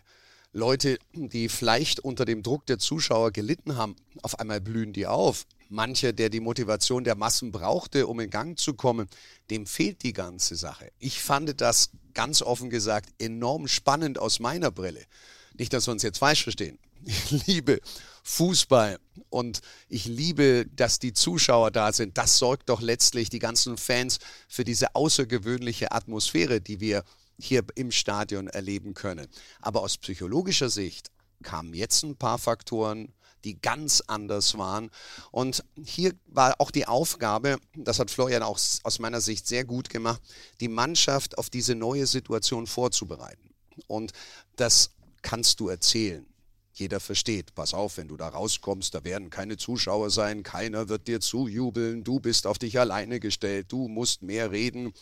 [0.51, 5.45] Leute, die vielleicht unter dem Druck der Zuschauer gelitten haben, auf einmal blühen die auf.
[5.69, 9.07] Mancher, der die Motivation der Massen brauchte, um in Gang zu kommen,
[9.51, 10.91] dem fehlt die ganze Sache.
[10.97, 15.05] Ich fand das ganz offen gesagt enorm spannend aus meiner Brille.
[15.53, 16.79] Nicht, dass wir uns jetzt falsch verstehen.
[17.05, 17.79] Ich liebe
[18.23, 22.17] Fußball und ich liebe, dass die Zuschauer da sind.
[22.17, 27.03] Das sorgt doch letztlich die ganzen Fans für diese außergewöhnliche Atmosphäre, die wir
[27.39, 29.27] hier im Stadion erleben können.
[29.61, 31.11] Aber aus psychologischer Sicht
[31.43, 34.91] kamen jetzt ein paar Faktoren, die ganz anders waren.
[35.31, 39.89] Und hier war auch die Aufgabe, das hat Florian auch aus meiner Sicht sehr gut
[39.89, 40.21] gemacht,
[40.59, 43.49] die Mannschaft auf diese neue Situation vorzubereiten.
[43.87, 44.11] Und
[44.57, 46.25] das kannst du erzählen.
[46.73, 51.07] Jeder versteht, pass auf, wenn du da rauskommst, da werden keine Zuschauer sein, keiner wird
[51.07, 54.93] dir zujubeln, du bist auf dich alleine gestellt, du musst mehr reden.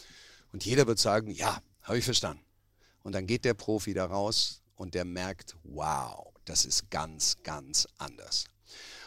[0.53, 2.43] Und jeder wird sagen, ja, habe ich verstanden.
[3.03, 7.87] Und dann geht der Profi da raus und der merkt, wow, das ist ganz, ganz
[7.97, 8.45] anders.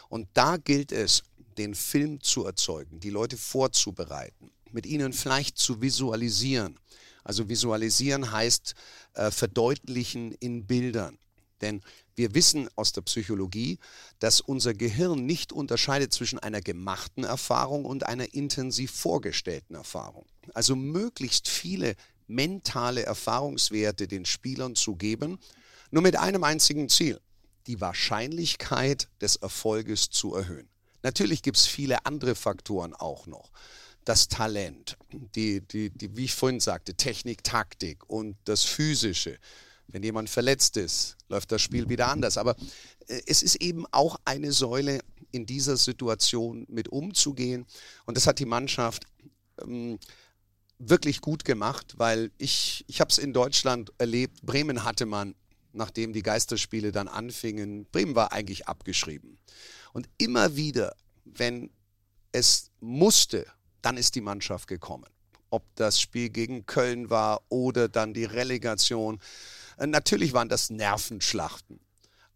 [0.09, 1.23] Und da gilt es,
[1.57, 6.79] den Film zu erzeugen, die Leute vorzubereiten, mit ihnen vielleicht zu visualisieren.
[7.23, 8.73] Also visualisieren heißt
[9.13, 11.19] äh, verdeutlichen in Bildern.
[11.61, 11.81] Denn
[12.15, 13.77] wir wissen aus der Psychologie,
[14.19, 20.25] dass unser Gehirn nicht unterscheidet zwischen einer gemachten Erfahrung und einer intensiv vorgestellten Erfahrung.
[20.53, 21.95] Also möglichst viele
[22.31, 25.39] mentale Erfahrungswerte den Spielern zu geben,
[25.91, 27.19] nur mit einem einzigen Ziel,
[27.67, 30.69] die Wahrscheinlichkeit des Erfolges zu erhöhen.
[31.03, 33.51] Natürlich gibt es viele andere Faktoren auch noch.
[34.05, 34.97] Das Talent,
[35.35, 39.37] die, die, die, wie ich vorhin sagte, Technik, Taktik und das Physische.
[39.87, 42.37] Wenn jemand verletzt ist, läuft das Spiel wieder anders.
[42.37, 42.55] Aber
[43.07, 47.65] äh, es ist eben auch eine Säule, in dieser Situation mit umzugehen.
[48.05, 49.05] Und das hat die Mannschaft
[49.61, 49.97] ähm,
[50.89, 54.41] wirklich gut gemacht, weil ich, ich habe es in Deutschland erlebt.
[54.41, 55.35] Bremen hatte man,
[55.73, 59.37] nachdem die Geisterspiele dann anfingen, Bremen war eigentlich abgeschrieben.
[59.93, 61.69] Und immer wieder, wenn
[62.31, 63.45] es musste,
[63.81, 65.09] dann ist die Mannschaft gekommen.
[65.49, 69.19] Ob das Spiel gegen Köln war oder dann die Relegation.
[69.77, 71.79] Äh, natürlich waren das Nervenschlachten.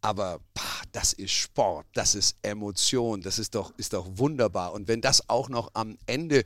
[0.01, 4.73] Aber pah, das ist Sport, das ist Emotion, das ist doch, ist doch wunderbar.
[4.73, 6.43] Und wenn das auch noch am Ende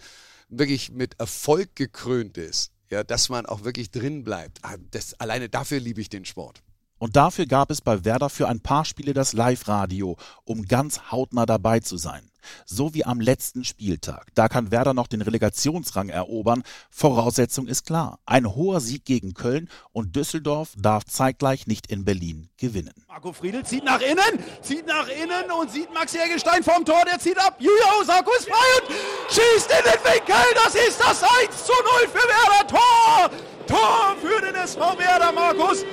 [0.49, 5.47] wirklich mit Erfolg gekrönt ist, ja, dass man auch wirklich drin bleibt, ah, das, alleine
[5.49, 6.61] dafür liebe ich den Sport.
[6.99, 11.45] Und dafür gab es bei Werder für ein paar Spiele das Live-Radio, um ganz hautnah
[11.45, 12.29] dabei zu sein.
[12.65, 14.27] So wie am letzten Spieltag.
[14.33, 16.63] Da kann Werder noch den Relegationsrang erobern.
[16.89, 18.19] Voraussetzung ist klar.
[18.25, 22.93] Ein hoher Sieg gegen Köln und Düsseldorf darf zeitgleich nicht in Berlin gewinnen.
[23.07, 27.19] Marco Friedl zieht nach innen, zieht nach innen und sieht Max Jägerstein vom Tor, der
[27.19, 27.57] zieht ab.
[27.59, 28.95] Julia Osako ist frei und
[29.29, 30.35] schießt in den Winkel.
[30.63, 32.67] Das ist das 1 zu 0 für Werder.
[32.67, 33.29] Tor!
[33.67, 35.85] Tor für den SV Werder, Markus.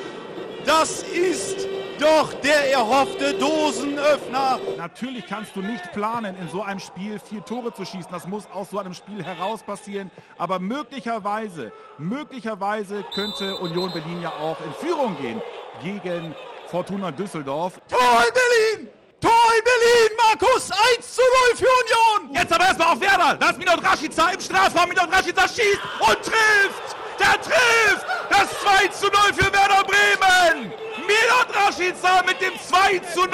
[0.67, 1.69] Das ist
[2.01, 4.59] doch der erhoffte Dosenöffner.
[4.77, 8.11] Natürlich kannst du nicht planen, in so einem Spiel vier Tore zu schießen.
[8.11, 10.11] Das muss aus so einem Spiel heraus passieren.
[10.37, 15.41] Aber möglicherweise, möglicherweise könnte Union Berlin ja auch in Führung gehen
[15.83, 16.35] gegen
[16.67, 17.81] Fortuna Düsseldorf.
[17.89, 18.89] Tor in Berlin!
[19.21, 22.35] Tor in Berlin, Markus, 1 zu 0 für Union.
[22.35, 23.37] Jetzt aber erstmal auf Werder.
[23.39, 24.89] Da ist Minot Rashica im Strafraum.
[24.89, 26.97] Minot Rashica schießt und trifft.
[27.19, 28.07] Der trifft.
[28.31, 30.73] Das 2 zu 0 für Werder Bremen.
[31.07, 33.31] Milot Rashica mit dem 2 zu 0.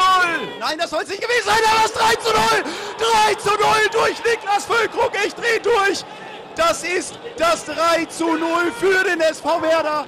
[0.60, 2.64] Nein, das soll es nicht gewesen sein, aber das 3 zu 0.
[3.26, 3.58] 3 zu 0
[3.92, 5.12] durch Niklas Füllkrug.
[5.26, 6.04] Ich drehe durch.
[6.54, 10.06] Das ist das 3 zu 0 für den SV Werder.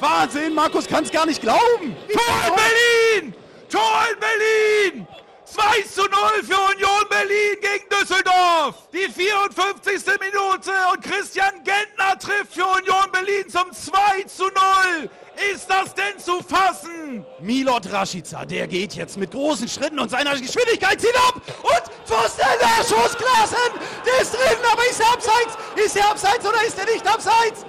[0.00, 1.96] Wahnsinn, Markus kann es gar nicht glauben.
[2.12, 3.34] Tor in Berlin!
[3.68, 5.23] Tor in Berlin!
[5.44, 6.10] 2 zu 0
[6.42, 8.88] für Union Berlin gegen Düsseldorf.
[8.92, 10.02] Die 54.
[10.20, 15.10] Minute und Christian Gentner trifft für Union Berlin zum 2 zu 0.
[15.52, 17.26] Ist das denn zu fassen?
[17.40, 22.46] Milot Rashica, der geht jetzt mit großen Schritten und seiner Geschwindigkeit zieht ab und Pfosten,
[22.60, 25.58] der Schuss, Klassen, der ist drin, aber ist er abseits?
[25.76, 27.66] Ist er abseits oder ist er nicht abseits?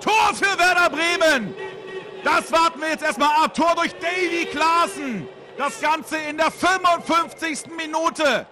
[0.00, 1.54] Tor für Werder Bremen.
[2.22, 3.54] Das warten wir jetzt erstmal ab.
[3.54, 5.28] Tor durch Davy Klaassen.
[5.56, 7.70] Das Ganze in der 55.
[7.76, 8.46] Minute.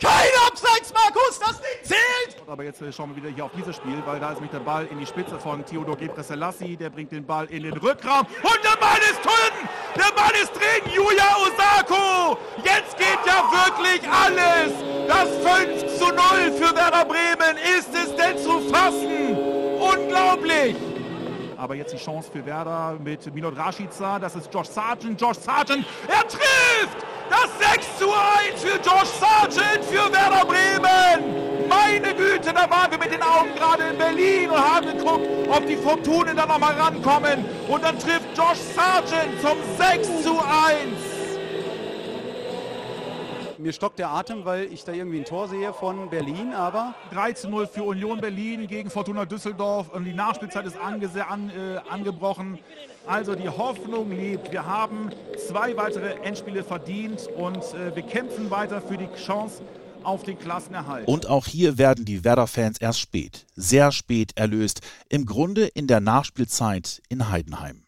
[0.00, 2.48] Kein Abseits, Markus, das Ding zählt!
[2.48, 4.60] Aber jetzt äh, schauen wir wieder hier auf dieses Spiel, weil da ist nämlich der
[4.60, 6.76] Ball in die Spitze von Theodor Gebrselassie.
[6.76, 9.68] Der bringt den Ball in den Rückraum und der Ball ist drin!
[9.96, 10.92] Der Ball ist drin!
[10.94, 12.38] Julia Osako!
[12.64, 14.72] Jetzt geht ja wirklich alles!
[15.06, 17.58] Das 5 zu 0 für Werder Bremen.
[17.78, 19.36] Ist es denn zu fassen?
[19.78, 20.89] Unglaublich!
[21.60, 24.18] Aber jetzt die Chance für Werder mit Milot Rashica.
[24.18, 25.20] Das ist Josh Sargent.
[25.20, 27.04] Josh Sargent, er trifft!
[27.28, 31.68] Das 6 zu 1 für Josh Sargent für Werder Bremen.
[31.68, 35.66] Meine Güte, da waren wir mit den Augen gerade in Berlin und haben geguckt, ob
[35.66, 37.44] die Fortunen da nochmal rankommen.
[37.68, 41.09] Und dann trifft Josh Sargent zum 6 zu 1
[43.60, 47.32] mir stockt der Atem, weil ich da irgendwie ein Tor sehe von Berlin, aber 3
[47.32, 51.78] zu 0 für Union Berlin gegen Fortuna Düsseldorf und die Nachspielzeit ist ange an, äh,
[51.88, 52.58] angebrochen.
[53.06, 54.52] Also die Hoffnung lebt.
[54.52, 55.10] Wir haben
[55.48, 59.62] zwei weitere Endspiele verdient und äh, wir kämpfen weiter für die Chance
[60.02, 61.06] auf den Klassenerhalt.
[61.06, 64.80] Und auch hier werden die Werder-Fans erst spät, sehr spät erlöst.
[65.08, 67.84] Im Grunde in der Nachspielzeit in Heidenheim.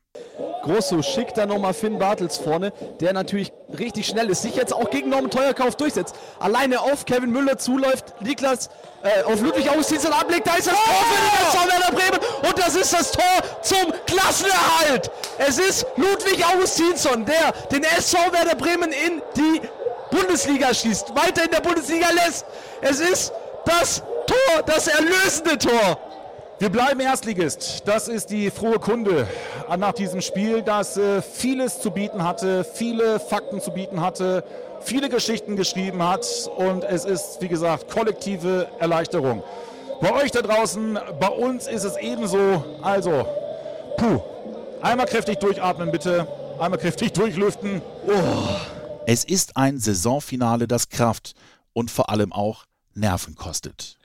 [0.62, 4.90] Grosso schickt dann nochmal Finn Bartels vorne, der natürlich richtig schnell ist, sich jetzt auch
[4.90, 6.14] gegen Norman Teuerkauf durchsetzt.
[6.38, 8.70] Alleine auf Kevin Müller zuläuft, Niklas
[9.02, 10.46] äh, auf Ludwig und ablegt.
[10.46, 13.22] Da ist das Tor für den Werder Bremen und das ist das Tor
[13.62, 15.10] zum Klassenerhalt.
[15.38, 19.60] Es ist Ludwig Augustinsson, der den SV Werder Bremen in die
[20.10, 22.46] Bundesliga schießt, weiter in der Bundesliga lässt.
[22.80, 23.32] Es ist
[23.64, 25.98] das Tor, das erlösende Tor.
[26.62, 27.82] Wir bleiben Erstligist.
[27.86, 29.26] Das ist die frohe Kunde
[29.78, 34.44] nach diesem Spiel, das äh, vieles zu bieten hatte, viele Fakten zu bieten hatte,
[34.80, 36.24] viele Geschichten geschrieben hat
[36.56, 39.42] und es ist, wie gesagt, kollektive Erleichterung.
[40.00, 42.64] Bei euch da draußen, bei uns ist es ebenso.
[42.80, 43.26] Also,
[43.96, 44.20] puh,
[44.82, 46.28] einmal kräftig durchatmen bitte,
[46.60, 47.82] einmal kräftig durchlüften.
[48.06, 48.12] Oh.
[49.04, 51.34] Es ist ein Saisonfinale, das Kraft
[51.72, 53.98] und vor allem auch Nerven kostet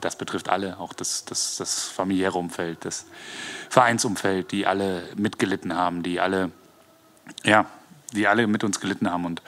[0.00, 3.06] das betrifft alle, auch das, das, das familiäre Umfeld, das
[3.70, 6.50] Vereinsumfeld, die alle mitgelitten haben, die alle,
[7.42, 7.66] ja,
[8.12, 9.24] die alle mit uns gelitten haben.
[9.24, 9.42] Und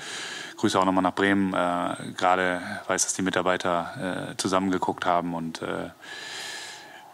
[0.57, 1.53] Grüße auch nochmal nach Bremen.
[1.53, 5.91] Äh, Gerade weiß, dass die Mitarbeiter äh, zusammengeguckt haben und äh,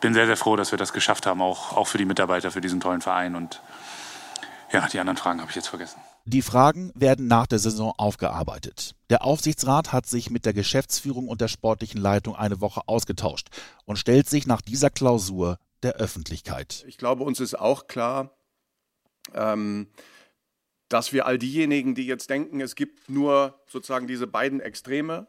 [0.00, 2.60] bin sehr, sehr froh, dass wir das geschafft haben, auch, auch für die Mitarbeiter, für
[2.60, 3.36] diesen tollen Verein.
[3.36, 3.60] Und
[4.72, 6.00] ja, die anderen Fragen habe ich jetzt vergessen.
[6.24, 8.94] Die Fragen werden nach der Saison aufgearbeitet.
[9.10, 13.48] Der Aufsichtsrat hat sich mit der Geschäftsführung und der sportlichen Leitung eine Woche ausgetauscht
[13.86, 16.84] und stellt sich nach dieser Klausur der Öffentlichkeit.
[16.86, 18.30] Ich glaube, uns ist auch klar,
[19.34, 19.88] ähm,
[20.88, 25.26] dass wir all diejenigen, die jetzt denken, es gibt nur sozusagen diese beiden Extreme,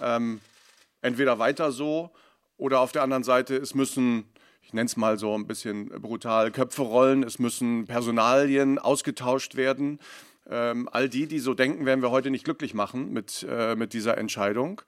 [0.00, 0.40] ähm,
[1.02, 2.10] entweder weiter so
[2.56, 4.24] oder auf der anderen Seite, es müssen,
[4.62, 10.00] ich nenne es mal so ein bisschen brutal, Köpfe rollen, es müssen Personalien ausgetauscht werden.
[10.52, 13.94] Ähm, all die, die so denken, werden wir heute nicht glücklich machen mit, äh, mit
[13.94, 14.82] dieser Entscheidung.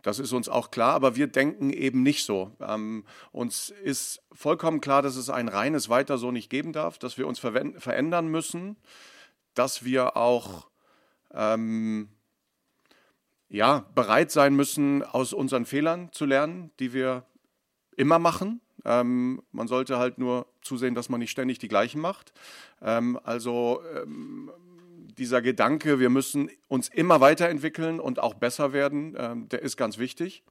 [0.00, 2.52] Das ist uns auch klar, aber wir denken eben nicht so.
[2.60, 7.18] Ähm, uns ist vollkommen klar, dass es ein reines Weiter so nicht geben darf, dass
[7.18, 8.76] wir uns verändern müssen,
[9.52, 10.68] dass wir auch
[11.34, 12.08] ähm,
[13.50, 17.26] ja, bereit sein müssen, aus unseren Fehlern zu lernen, die wir
[17.94, 18.62] immer machen.
[18.86, 22.32] Ähm, man sollte halt nur zusehen, dass man nicht ständig die gleichen macht.
[22.80, 24.50] Ähm, also ähm,
[25.14, 29.98] dieser Gedanke, wir müssen uns immer weiterentwickeln und auch besser werden, ähm, der ist ganz
[29.98, 30.42] wichtig.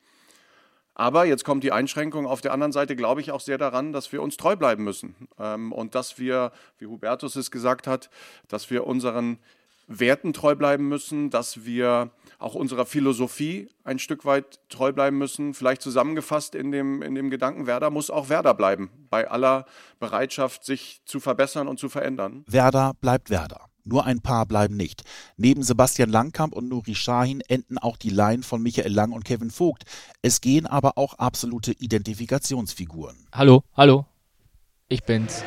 [0.99, 2.27] Aber jetzt kommt die Einschränkung.
[2.27, 5.15] Auf der anderen Seite glaube ich auch sehr daran, dass wir uns treu bleiben müssen
[5.39, 8.09] ähm, und dass wir, wie Hubertus es gesagt hat,
[8.49, 9.39] dass wir unseren
[9.87, 15.53] Werten treu bleiben müssen, dass wir auch unserer Philosophie ein Stück weit treu bleiben müssen.
[15.53, 19.65] Vielleicht zusammengefasst in dem, in dem Gedanken, Werder muss auch Werder bleiben, bei aller
[19.99, 22.43] Bereitschaft, sich zu verbessern und zu verändern.
[22.45, 23.69] Werder bleibt Werder.
[23.89, 25.03] Nur ein paar bleiben nicht.
[25.35, 29.49] Neben Sebastian Langkamp und Nuri Sahin enden auch die Laien von Michael Lang und Kevin
[29.49, 29.83] Vogt.
[30.21, 33.17] Es gehen aber auch absolute Identifikationsfiguren.
[33.33, 34.05] Hallo, hallo.
[34.89, 35.43] Ich bin's.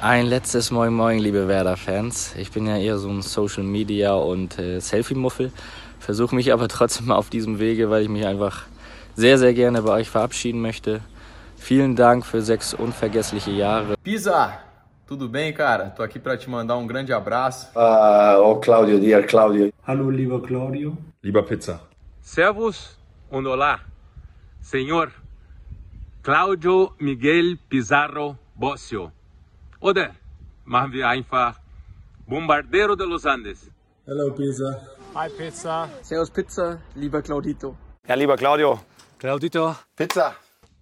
[0.00, 2.36] Ein letztes Moin Moin, liebe Werder-Fans.
[2.38, 5.50] Ich bin ja eher so ein Social Media und äh, Selfie-Muffel.
[5.98, 8.66] Versuche mich aber trotzdem auf diesem Wege, weil ich mich einfach
[9.16, 11.00] sehr, sehr gerne bei euch verabschieden möchte.
[11.58, 13.96] Vielen Dank für sechs unvergessliche Jahre.
[14.02, 14.60] Pisa,
[15.06, 15.90] tudo bem, cara?
[15.90, 17.68] Tô aqui para te mandar um grande abraço.
[17.76, 19.72] Uh, oh, Claudio, dear Claudio.
[19.86, 20.96] Hallo, lieber Claudio.
[21.22, 21.80] Lieber Pizza.
[22.20, 22.96] Servus
[23.30, 23.80] und hola,
[24.60, 25.10] Senhor
[26.22, 29.12] Claudio Miguel Pizarro Bossio.
[29.80, 30.14] Oder
[30.64, 31.58] machen wir einfach
[32.26, 33.70] Bombardero de los Andes.
[34.06, 34.88] Hello, Pizza.
[35.14, 35.88] Hi, Pizza.
[36.02, 37.76] Servus, Pizza, lieber Claudito.
[38.06, 38.80] Ja, lieber Claudio.
[39.18, 39.74] Claudito.
[39.96, 40.34] Pizza.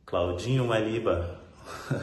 [0.07, 1.41] Claudinho, mein Lieber.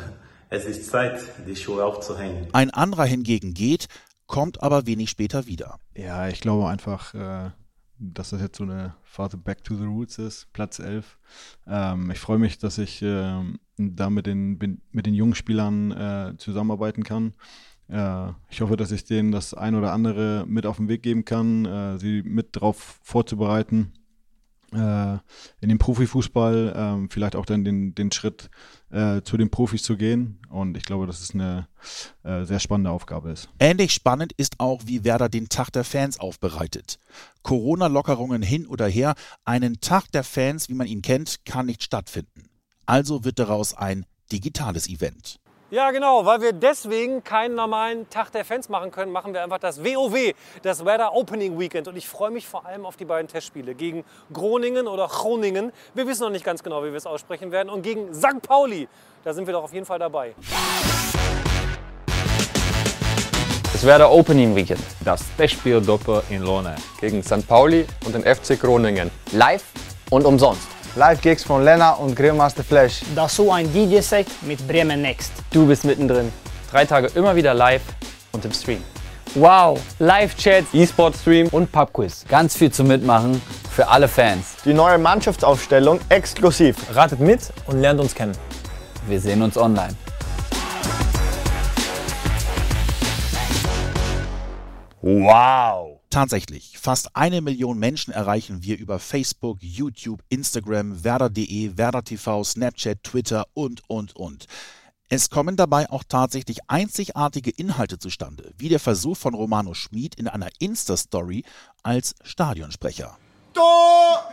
[0.49, 2.47] Es ist Zeit, die Schuhe aufzuhängen.
[2.53, 3.87] Ein anderer hingegen geht,
[4.27, 5.79] kommt aber wenig später wieder.
[5.95, 7.49] Ja, ich glaube einfach, äh,
[7.97, 11.17] dass das jetzt so eine Phase Back to the Roots ist, Platz 11.
[11.65, 13.41] Ähm, ich freue mich, dass ich äh,
[13.77, 17.33] da mit den, mit den jungen Spielern äh, zusammenarbeiten kann.
[17.87, 21.25] Äh, ich hoffe, dass ich denen das ein oder andere mit auf den Weg geben
[21.25, 23.91] kann, sie mit darauf vorzubereiten
[24.73, 28.49] in den Profifußball, ähm, vielleicht auch dann den, den Schritt
[28.91, 30.39] äh, zu den Profis zu gehen.
[30.49, 31.67] Und ich glaube, dass es eine
[32.23, 33.49] äh, sehr spannende Aufgabe ist.
[33.59, 36.99] Ähnlich spannend ist auch, wie Werder den Tag der Fans aufbereitet.
[37.41, 42.49] Corona-Lockerungen hin oder her, einen Tag der Fans, wie man ihn kennt, kann nicht stattfinden.
[42.85, 45.39] Also wird daraus ein digitales Event.
[45.73, 49.57] Ja, genau, weil wir deswegen keinen normalen Tag der Fans machen können, machen wir einfach
[49.57, 51.87] das WOW, das Weather Opening Weekend.
[51.87, 55.71] Und ich freue mich vor allem auf die beiden Testspiele gegen Groningen oder Groningen.
[55.95, 57.69] Wir wissen noch nicht ganz genau, wie wir es aussprechen werden.
[57.71, 58.43] Und gegen St.
[58.47, 58.87] Pauli,
[59.23, 60.35] da sind wir doch auf jeden Fall dabei.
[63.71, 64.83] Das Werder Opening Weekend.
[65.03, 66.75] Das Testspiel Doppel in Lohne.
[67.01, 67.47] Gegen St.
[67.47, 69.09] Pauli und den FC Groningen.
[69.31, 69.63] Live
[70.11, 70.72] und umsonst.
[70.95, 73.01] Live-Gigs von Lena und Grillmaster Flash.
[73.15, 75.31] Dazu ein DJ-Set mit Bremen Next.
[75.51, 76.31] Du bist mittendrin.
[76.69, 77.81] Drei Tage immer wieder live
[78.31, 78.83] und im Stream.
[79.33, 82.25] Wow, Live-Chats, E-Sport-Stream und Pub-Quiz.
[82.29, 84.57] Ganz viel zu mitmachen für alle Fans.
[84.65, 86.75] Die neue Mannschaftsaufstellung exklusiv.
[86.93, 88.37] Ratet mit und lernt uns kennen.
[89.07, 89.95] Wir sehen uns online.
[95.01, 95.92] Wow!
[96.13, 103.03] Tatsächlich, fast eine Million Menschen erreichen wir über Facebook, YouTube, Instagram, Werder.de, Werder TV, Snapchat,
[103.03, 104.45] Twitter und, und, und.
[105.09, 110.27] Es kommen dabei auch tatsächlich einzigartige Inhalte zustande, wie der Versuch von Romano Schmid in
[110.27, 111.45] einer Insta-Story
[111.81, 113.17] als Stadionsprecher.
[113.55, 114.23] Tor!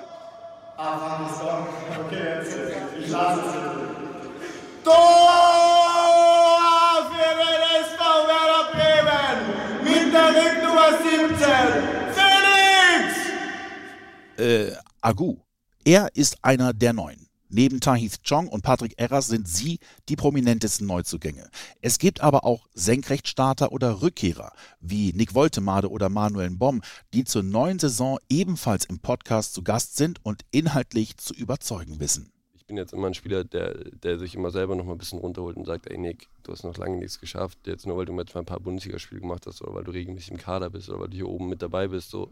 [0.76, 1.30] Ah,
[2.04, 2.56] okay, jetzt,
[3.02, 4.84] ich lasse es.
[4.84, 6.39] Tor!
[10.12, 11.38] Der Rücknummer 17!
[12.14, 13.14] Felix!
[14.36, 15.36] Äh, Agu.
[15.84, 17.28] Er ist einer der Neuen.
[17.48, 21.48] Neben Tahith Chong und Patrick Erras sind sie die prominentesten Neuzugänge.
[21.80, 26.82] Es gibt aber auch Senkrechtstarter oder Rückkehrer, wie Nick Woltemade oder Manuel Bomm,
[27.14, 32.32] die zur neuen Saison ebenfalls im Podcast zu Gast sind und inhaltlich zu überzeugen wissen.
[32.70, 35.56] Bin jetzt immer ein Spieler, der, der sich immer selber noch mal ein bisschen runterholt
[35.56, 38.24] und sagt, ey Nick, du hast noch lange nichts geschafft, jetzt nur weil du mal
[38.32, 41.16] ein paar Bundesligaspiele gemacht hast oder weil du regelmäßig im Kader bist oder weil du
[41.16, 42.30] hier oben mit dabei bist, so,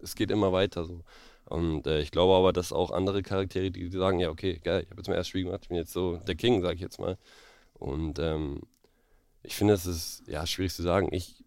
[0.00, 1.02] es geht immer weiter so.
[1.44, 4.90] Und äh, ich glaube aber, dass auch andere Charaktere, die sagen, ja, okay, geil, ich
[4.90, 6.98] habe jetzt mein erstes Spiel gemacht, ich bin jetzt so der King, sage ich jetzt
[6.98, 7.18] mal.
[7.74, 8.62] Und ähm,
[9.42, 11.08] ich finde, es ist ja schwierig zu sagen.
[11.12, 11.44] Ich,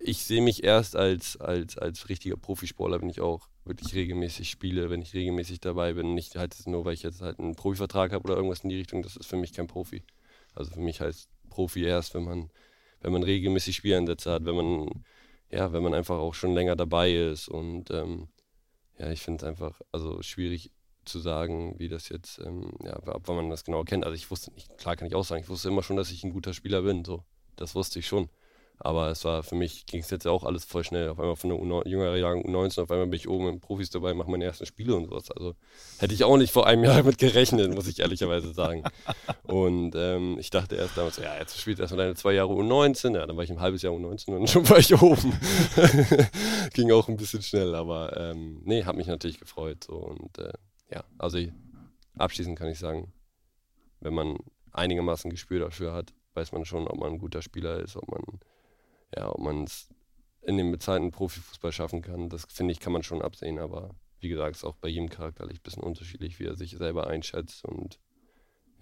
[0.00, 4.90] ich sehe mich erst als, als, als richtiger Profisportler, wenn ich auch wirklich regelmäßig spiele,
[4.90, 6.14] wenn ich regelmäßig dabei bin.
[6.14, 9.02] Nicht halt nur, weil ich jetzt halt einen Profivertrag habe oder irgendwas in die Richtung,
[9.02, 10.02] das ist für mich kein Profi.
[10.54, 12.50] Also für mich heißt Profi erst, wenn man,
[13.00, 15.04] wenn man regelmäßig Spieleinsätze hat, wenn man,
[15.50, 17.48] ja, wenn man einfach auch schon länger dabei ist.
[17.48, 18.28] Und ähm,
[18.98, 20.72] ja, ich finde es einfach also schwierig
[21.04, 24.04] zu sagen, wie das jetzt, ähm, ja, ab wann man das genau kennt.
[24.04, 26.24] Also ich wusste nicht, klar kann ich auch sagen, ich wusste immer schon, dass ich
[26.24, 27.04] ein guter Spieler bin.
[27.04, 27.24] So,
[27.56, 28.28] das wusste ich schon.
[28.80, 31.08] Aber es war für mich, ging es jetzt auch alles voll schnell.
[31.08, 33.90] Auf einmal von der U9, jüngeren Jahrgang U19, auf einmal bin ich oben in Profis
[33.90, 35.30] dabei, mache meine ersten Spiele und sowas.
[35.32, 35.54] Also
[35.98, 38.84] hätte ich auch nicht vor einem Jahr damit gerechnet, muss ich ehrlicherweise sagen.
[39.44, 43.16] Und ähm, ich dachte erst damals, ja, jetzt spielst du erstmal deine zwei Jahre U19.
[43.16, 45.32] Ja, dann war ich ein halbes Jahr U19 und schon war ich oben.
[46.72, 49.84] ging auch ein bisschen schnell, aber ähm, nee, hat mich natürlich gefreut.
[49.84, 49.94] So.
[49.94, 50.52] Und äh,
[50.92, 51.50] ja, also ich,
[52.16, 53.12] abschließend kann ich sagen,
[54.00, 54.38] wenn man
[54.70, 58.22] einigermaßen Gespür dafür hat, weiß man schon, ob man ein guter Spieler ist, ob man
[59.14, 59.88] ja, ob man es
[60.42, 63.90] in dem bezahlten Profifußball schaffen kann, das finde ich, kann man schon absehen, aber
[64.20, 67.64] wie gesagt, ist auch bei jedem charakterlich ein bisschen unterschiedlich, wie er sich selber einschätzt
[67.64, 67.98] und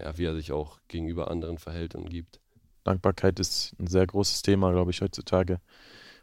[0.00, 2.40] ja, wie er sich auch gegenüber anderen verhält und gibt.
[2.84, 5.60] Dankbarkeit ist ein sehr großes Thema, glaube ich, heutzutage,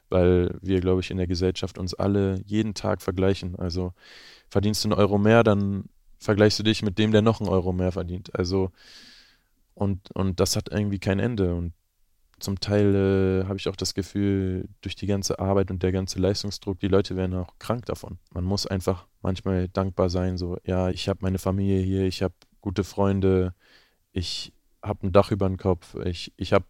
[0.09, 3.55] weil wir, glaube ich, in der Gesellschaft uns alle jeden Tag vergleichen.
[3.57, 3.93] Also
[4.47, 5.89] verdienst du einen Euro mehr, dann
[6.19, 8.33] vergleichst du dich mit dem, der noch einen Euro mehr verdient.
[8.35, 8.71] Also
[9.73, 11.55] und, und das hat irgendwie kein Ende.
[11.55, 11.73] Und
[12.43, 16.19] zum Teil äh, habe ich auch das Gefühl, durch die ganze Arbeit und der ganze
[16.19, 18.19] Leistungsdruck, die Leute werden auch krank davon.
[18.33, 22.33] Man muss einfach manchmal dankbar sein, so, ja, ich habe meine Familie hier, ich habe
[22.59, 23.55] gute Freunde,
[24.11, 26.65] ich habe ein Dach über dem Kopf, ich, ich habe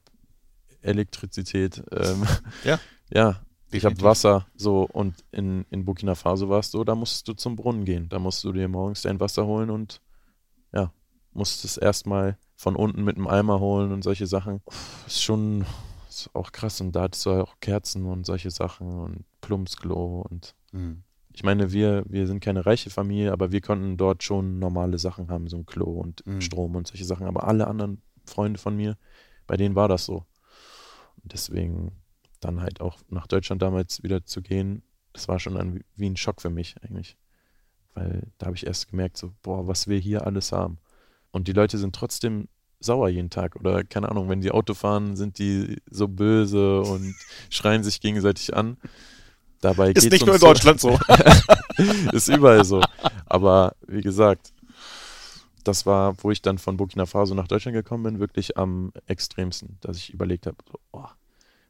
[0.81, 2.23] Elektrizität, ähm,
[2.63, 2.79] ja,
[3.11, 7.27] ja, ich habe Wasser, so, und in, in Burkina Faso war es so, da musstest
[7.27, 10.01] du zum Brunnen gehen, da musst du dir morgens dein Wasser holen und
[10.71, 10.93] ja,
[11.31, 14.61] musstest erstmal von unten mit einem Eimer holen und solche Sachen.
[15.05, 15.65] Ist schon
[16.09, 16.79] ist auch krass.
[16.81, 21.03] Und da hattest du auch Kerzen und solche Sachen und Plumpsklo und mhm.
[21.33, 25.29] ich meine, wir, wir sind keine reiche Familie, aber wir konnten dort schon normale Sachen
[25.29, 26.41] haben, so ein Klo und mhm.
[26.41, 27.27] Strom und solche Sachen.
[27.27, 28.97] Aber alle anderen Freunde von mir,
[29.45, 30.25] bei denen war das so.
[31.21, 31.91] Und deswegen
[32.39, 36.17] dann halt auch nach Deutschland damals wieder zu gehen, das war schon ein, wie ein
[36.17, 37.17] Schock für mich eigentlich.
[37.93, 40.79] Weil da habe ich erst gemerkt, so, boah, was wir hier alles haben.
[41.31, 42.47] Und die Leute sind trotzdem
[42.83, 43.55] sauer jeden Tag.
[43.55, 47.15] Oder keine Ahnung, wenn die Auto fahren, sind die so böse und
[47.49, 48.77] schreien sich gegenseitig an.
[49.61, 50.99] Dabei ist nicht nur in Deutschland so.
[52.11, 52.81] ist überall so.
[53.25, 54.53] Aber wie gesagt,
[55.63, 59.77] das war, wo ich dann von Burkina Faso nach Deutschland gekommen bin, wirklich am extremsten,
[59.81, 61.07] dass ich überlegt habe, so, oh,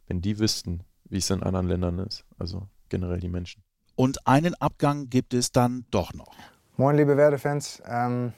[0.08, 3.64] wenn die wüssten, wie es in anderen Ländern ist, also generell die Menschen.
[3.96, 6.34] Und einen Abgang gibt es dann doch noch.
[6.78, 7.84] Moin, liebe Werder-Fans.
[7.86, 8.34] Ähm,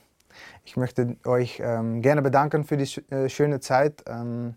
[0.64, 4.04] ich möchte euch ähm, gerne bedanken für die äh, schöne Zeit.
[4.08, 4.56] Ähm,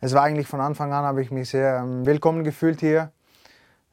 [0.00, 3.12] es war eigentlich von Anfang an, habe ich mich sehr ähm, willkommen gefühlt hier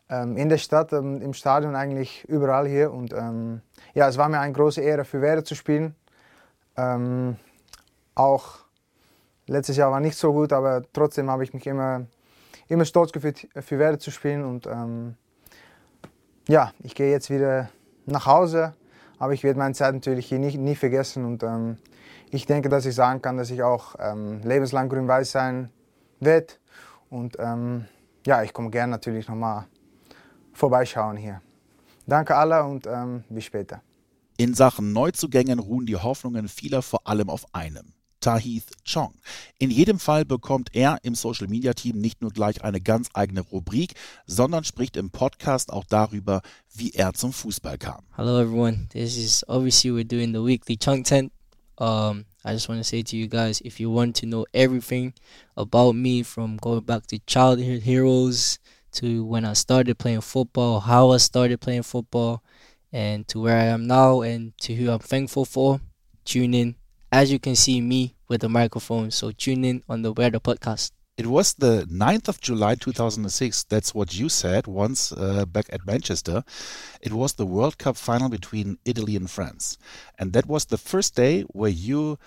[0.09, 2.91] ähm, in der Stadt, ähm, im Stadion, eigentlich überall hier.
[2.91, 3.61] Und ähm,
[3.93, 5.95] ja, es war mir eine große Ehre, für Werder zu spielen.
[8.16, 8.59] auch
[9.47, 12.07] letztes Jahr war nicht so gut, aber trotzdem habe ich mich immer,
[12.68, 14.43] immer stolz gefühlt, für Werder zu spielen.
[14.43, 14.68] Und
[16.47, 17.70] ja, ich gehe jetzt wieder
[18.05, 18.74] nach Hause
[19.20, 21.78] aber ich werde meine Zeit natürlich hier nie, nie vergessen und ähm,
[22.32, 25.70] ich denke, dass ich sagen kann, dass ich auch ähm, lebenslang grün-weiß sein
[26.20, 26.53] werde.
[27.09, 27.86] Und ähm,
[28.26, 29.66] ja, ich komme gerne natürlich nochmal
[30.51, 31.41] vorbeischauen hier.
[32.07, 33.82] Danke alle und ähm, bis später.
[34.38, 37.93] In Sachen Neuzugängen ruhen die Hoffnungen vieler vor allem auf einem.
[38.24, 39.14] Tahith Chong.
[39.60, 43.42] In jedem Fall bekommt er im Social Media Team nicht nur gleich eine ganz eigene
[43.42, 43.96] Rubrik,
[44.26, 46.42] sondern spricht im Podcast auch darüber,
[46.74, 48.06] wie er zum Fußball kam.
[48.16, 48.88] Hello everyone.
[48.92, 51.34] This is obviously we're doing the weekly Chong Tent.
[51.78, 55.14] Um, I just want to say to you guys, if you want to know everything
[55.58, 58.58] about me from going back to childhood heroes
[58.94, 62.42] to when I started playing football, how I started playing football,
[62.94, 65.82] and to where I am now and to who I'm thankful for,
[66.24, 66.76] tune in
[67.14, 69.11] as you can see me with a microphone.
[69.11, 70.91] So tune in on the Where the podcast.
[71.16, 73.66] It was the 9th of July 2006.
[73.66, 76.43] That's what you said once uh, back at Manchester.
[77.01, 79.78] It was the World Cup final between Italy and France.
[80.18, 82.18] And that was the first day where you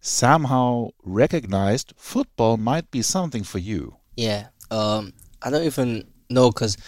[0.00, 3.96] somehow recognized football might be something for you.
[4.16, 4.46] Yeah.
[4.70, 5.12] Um,
[5.42, 6.78] I don't even know because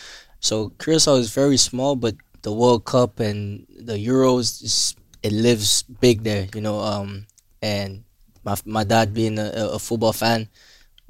[0.40, 5.82] so Curacao is very small, but the World Cup and the Euros, is, it lives
[5.82, 6.48] big there.
[6.54, 7.26] You know, um,
[7.62, 8.04] and
[8.44, 10.48] my my dad being a, a football fan,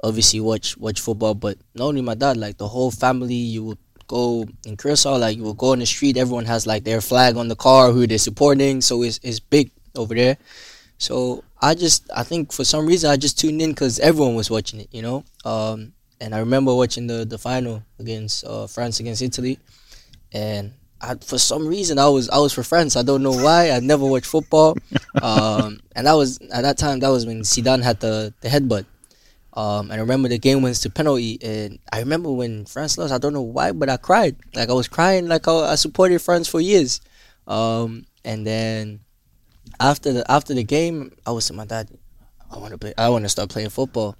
[0.03, 1.33] obviously watch watch football.
[1.33, 3.77] But not only my dad, like the whole family, you would
[4.07, 6.17] go in Curacao, like you would go on the street.
[6.17, 8.81] Everyone has like their flag on the car, who they're supporting.
[8.81, 10.37] So it's it's big over there.
[10.97, 14.49] So I just I think for some reason I just tuned in because everyone was
[14.51, 15.25] watching it, you know.
[15.43, 19.59] Um, and I remember watching the the final against uh, France against Italy,
[20.31, 20.73] and
[21.03, 22.95] I, for some reason I was I was for France.
[22.95, 23.71] I don't know why.
[23.71, 24.77] I never watched football,
[25.21, 28.85] um, and that was at that time that was when Zidane had the the headbutt.
[29.55, 33.13] Um, and I remember the game went to penalty, and I remember when France lost.
[33.13, 34.37] I don't know why, but I cried.
[34.55, 37.01] Like I was crying, like I, I supported France for years.
[37.47, 39.01] Um, and then
[39.79, 41.89] after the after the game, I was to my dad,
[42.49, 42.93] I want to play.
[42.97, 44.15] I want to start playing football.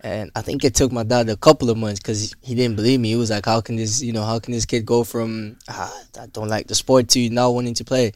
[0.00, 3.00] And I think it took my dad a couple of months because he didn't believe
[3.00, 3.10] me.
[3.10, 5.92] He was like, "How can this, you know, how can this kid go from ah,
[6.20, 8.12] I don't like the sport to now wanting to play?"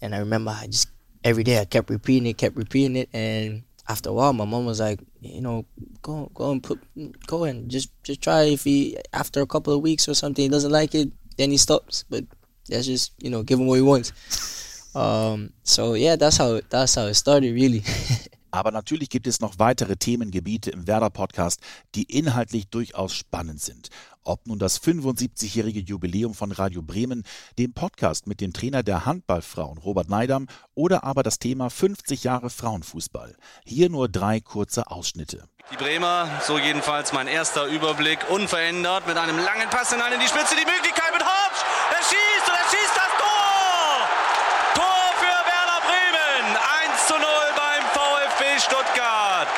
[0.00, 0.88] And I remember I just
[1.24, 4.66] every day I kept repeating it, kept repeating it, and after a while, my mom
[4.66, 5.64] was like, you know,
[6.02, 6.78] go go and put
[7.26, 8.42] go and just just try.
[8.42, 11.56] If he after a couple of weeks or something he doesn't like it, then he
[11.56, 12.04] stops.
[12.08, 12.24] But
[12.68, 14.12] that's just you know give him what he wants.
[14.94, 17.82] Um, so yeah, that's how that's how it started really.
[18.50, 21.60] Aber natürlich gibt es noch weitere Themengebiete im Werder-Podcast,
[21.94, 23.88] die inhaltlich durchaus spannend sind.
[24.24, 27.24] Ob nun das 75-jährige Jubiläum von Radio Bremen,
[27.58, 32.50] dem Podcast mit dem Trainer der Handballfrauen Robert Neidam oder aber das Thema 50 Jahre
[32.50, 33.36] Frauenfußball.
[33.64, 35.48] Hier nur drei kurze Ausschnitte.
[35.70, 40.26] Die Bremer, so jedenfalls mein erster Überblick, unverändert mit einem langen Pass hinein in die
[40.26, 41.60] Spitze, die Möglichkeit mit Hopsch,
[41.92, 44.08] er schießt und er schießt das Tor!
[44.80, 46.56] Tor für Werder Bremen,
[46.88, 49.52] 1 zu 0 beim VfB Stuttgart.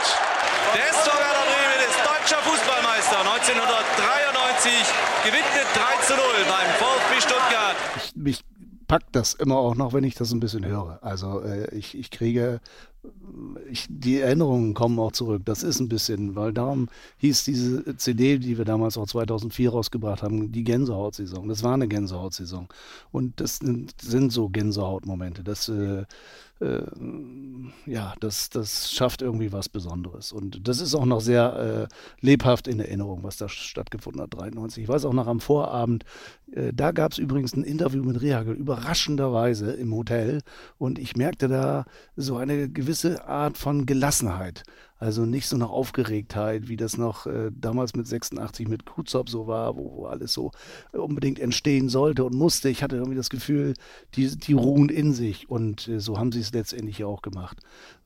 [0.75, 4.75] Der SV Werder Bremen ist deutscher Fußballmeister 1993,
[5.31, 7.77] gewinnt mit 3 zu 0 beim VfB Stuttgart.
[7.97, 8.45] Ich, mich
[8.89, 10.99] packt das immer auch noch, wenn ich das ein bisschen höre.
[11.03, 12.61] Also äh, ich, ich kriege
[13.71, 15.43] ich, die Erinnerungen kommen auch zurück.
[15.45, 20.23] Das ist ein bisschen, weil darum hieß diese CD, die wir damals auch 2004 rausgebracht
[20.23, 21.49] haben, die Gänsehautsaison.
[21.49, 22.69] Das war eine Gänsehautsaison.
[23.11, 25.43] Und das sind, sind so Gänsehautmomente.
[25.43, 26.05] Das äh,
[26.61, 26.83] äh,
[27.87, 30.33] ja, das, das schafft irgendwie was Besonderes.
[30.33, 34.85] Und das ist auch noch sehr äh, lebhaft in Erinnerung, was da stattgefunden hat, 93.
[34.85, 36.05] Ich weiß auch noch am Vorabend,
[36.53, 40.43] äh, da gab es übrigens ein Interview mit Rehagel, überraschenderweise im Hotel.
[40.79, 41.85] Und ich merkte da
[42.17, 44.63] so eine gewisse Art von Gelassenheit.
[45.01, 49.47] Also nicht so eine Aufgeregtheit, wie das noch äh, damals mit 86 mit Kuzop so
[49.47, 50.53] war, wo, wo, alles so
[50.93, 52.69] unbedingt entstehen sollte und musste.
[52.69, 53.73] Ich hatte irgendwie das Gefühl,
[54.15, 57.61] die, die ruhen in sich und äh, so haben sie es letztendlich ja auch gemacht.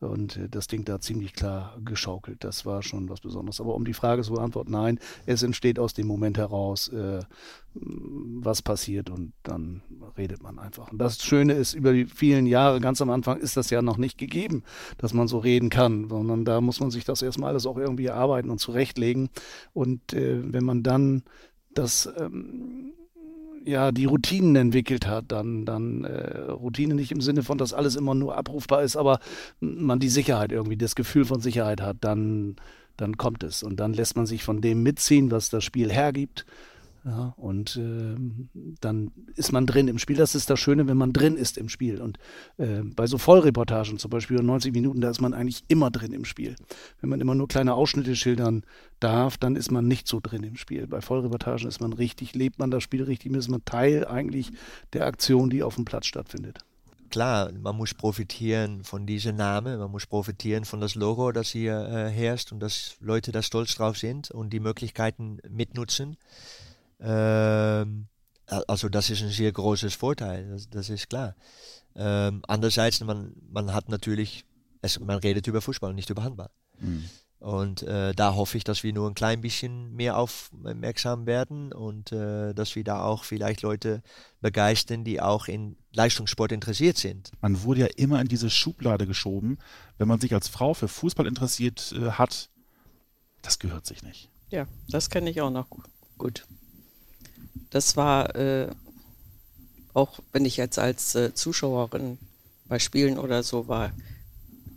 [0.09, 2.44] Und äh, das Ding da ziemlich klar geschaukelt.
[2.44, 3.61] Das war schon was Besonderes.
[3.61, 7.20] Aber um die Frage zu beantworten, nein, es entsteht aus dem Moment heraus, äh,
[7.74, 9.82] was passiert und dann
[10.16, 10.92] redet man einfach.
[10.92, 13.96] Und das Schöne ist, über die vielen Jahre, ganz am Anfang ist das ja noch
[13.96, 14.62] nicht gegeben,
[14.98, 18.07] dass man so reden kann, sondern da muss man sich das erstmal alles auch irgendwie
[18.07, 19.28] erarbeiten und zurechtlegen.
[19.72, 21.24] Und äh, wenn man dann
[21.74, 22.92] das ähm,
[23.64, 27.96] ja die Routinen entwickelt hat, dann dann äh, Routine nicht im Sinne von, dass alles
[27.96, 29.18] immer nur abrufbar ist, aber
[29.60, 32.56] man die Sicherheit irgendwie, das Gefühl von Sicherheit hat, dann
[32.96, 33.62] dann kommt es.
[33.62, 36.46] Und dann lässt man sich von dem mitziehen, was das Spiel hergibt
[37.07, 38.16] ja, und äh,
[38.80, 40.16] dann ist man drin im Spiel.
[40.16, 42.00] Das ist das Schöne, wenn man drin ist im Spiel.
[42.00, 42.18] Und
[42.57, 46.24] äh, bei so Vollreportagen, zum Beispiel 90 Minuten, da ist man eigentlich immer drin im
[46.24, 46.57] Spiel.
[47.00, 48.64] Wenn man immer nur kleine Ausschnitte schildern
[49.00, 50.86] darf, dann ist man nicht so drin im Spiel.
[50.86, 54.52] Bei Vollreportagen ist man richtig, lebt man das Spiel richtig, ist man Teil eigentlich
[54.94, 56.61] der Aktion, die auf dem Platz stattfindet
[57.11, 61.86] klar, man muss profitieren von diesem Namen, man muss profitieren von das Logo, das hier
[61.88, 66.16] äh, herrscht und dass Leute da stolz drauf sind und die Möglichkeiten mitnutzen.
[67.01, 68.07] Ähm,
[68.47, 71.34] also das ist ein sehr großes Vorteil, das, das ist klar.
[71.97, 74.45] Ähm, andererseits, man, man hat natürlich,
[74.82, 76.51] es, man redet über Fußball und nicht über Handball.
[76.78, 77.09] Mhm.
[77.45, 82.11] Und äh, da hoffe ich, dass wir nur ein klein bisschen mehr aufmerksam werden und
[82.11, 84.03] äh, dass wir da auch vielleicht Leute
[84.40, 87.32] begeistern, die auch in Leistungssport interessiert sind.
[87.42, 89.59] Man wurde ja immer in diese Schublade geschoben,
[89.99, 92.49] wenn man sich als Frau für Fußball interessiert äh, hat.
[93.42, 94.30] Das gehört sich nicht.
[94.49, 95.68] Ja, das kenne ich auch noch
[96.16, 96.47] gut.
[97.70, 98.68] Das war äh,
[99.92, 102.18] auch, wenn ich jetzt als äh, Zuschauerin
[102.66, 103.92] bei Spielen oder so war,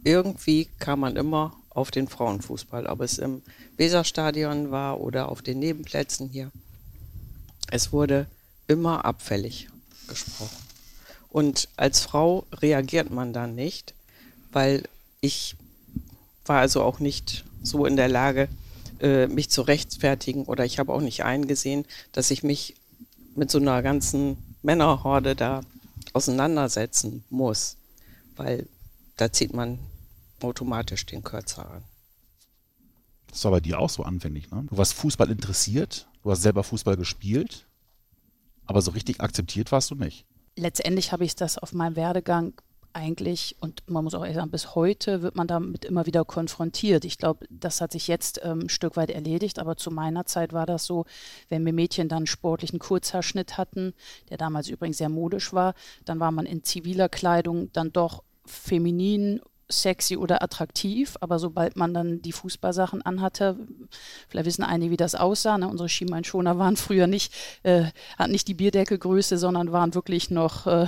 [0.03, 3.41] irgendwie kam man immer auf den Frauenfußball, ob es im
[3.78, 6.51] Weserstadion war oder auf den Nebenplätzen hier.
[7.69, 8.28] Es wurde
[8.67, 9.67] immer abfällig
[10.07, 10.57] gesprochen.
[11.30, 13.93] Und als Frau reagiert man dann nicht,
[14.51, 14.84] weil
[15.21, 15.55] ich
[16.45, 18.47] war also auch nicht so in der Lage,
[19.02, 22.76] äh, mich zu rechtfertigen oder ich habe auch nicht eingesehen, dass ich mich
[23.36, 25.62] mit so einer ganzen Männerhorde da
[26.14, 27.78] auseinandersetzen muss,
[28.36, 28.68] weil
[29.18, 29.80] da zieht man
[30.41, 31.84] automatisch den Kürzer an.
[33.30, 34.66] Das war bei dir auch so anfänglich, ne?
[34.70, 37.68] Du warst Fußball interessiert, du hast selber Fußball gespielt,
[38.66, 40.26] aber so richtig akzeptiert warst du nicht.
[40.56, 42.54] Letztendlich habe ich das auf meinem Werdegang
[42.98, 47.06] eigentlich, und man muss auch ehrlich sagen, bis heute wird man damit immer wieder konfrontiert.
[47.06, 50.52] Ich glaube, das hat sich jetzt ähm, ein Stück weit erledigt, aber zu meiner Zeit
[50.52, 51.06] war das so,
[51.48, 53.93] wenn wir Mädchen dann sportlichen Kurzhaarschnitt hatten,
[54.30, 55.76] der damals übrigens sehr modisch war,
[56.06, 61.93] dann war man in ziviler Kleidung dann doch feminin sexy oder attraktiv, aber sobald man
[61.93, 63.58] dann die Fußballsachen anhatte,
[64.28, 65.58] vielleicht wissen einige, wie das aussah.
[65.58, 65.68] Ne?
[65.68, 67.34] Unsere Schienbeinschoner waren früher nicht,
[67.64, 67.86] äh,
[68.18, 70.88] hatten nicht die Bierdeckelgröße, sondern waren wirklich noch äh,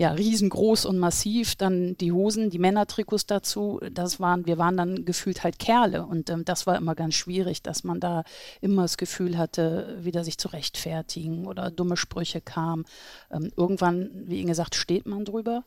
[0.00, 1.56] ja, riesengroß und massiv.
[1.56, 6.06] Dann die Hosen, die Männertrikots dazu, das waren, wir waren dann gefühlt halt Kerle.
[6.06, 8.24] Und ähm, das war immer ganz schwierig, dass man da
[8.62, 12.86] immer das Gefühl hatte, wieder sich zu rechtfertigen oder dumme Sprüche kamen.
[13.30, 15.64] Ähm, irgendwann, wie Ihnen gesagt, steht man drüber.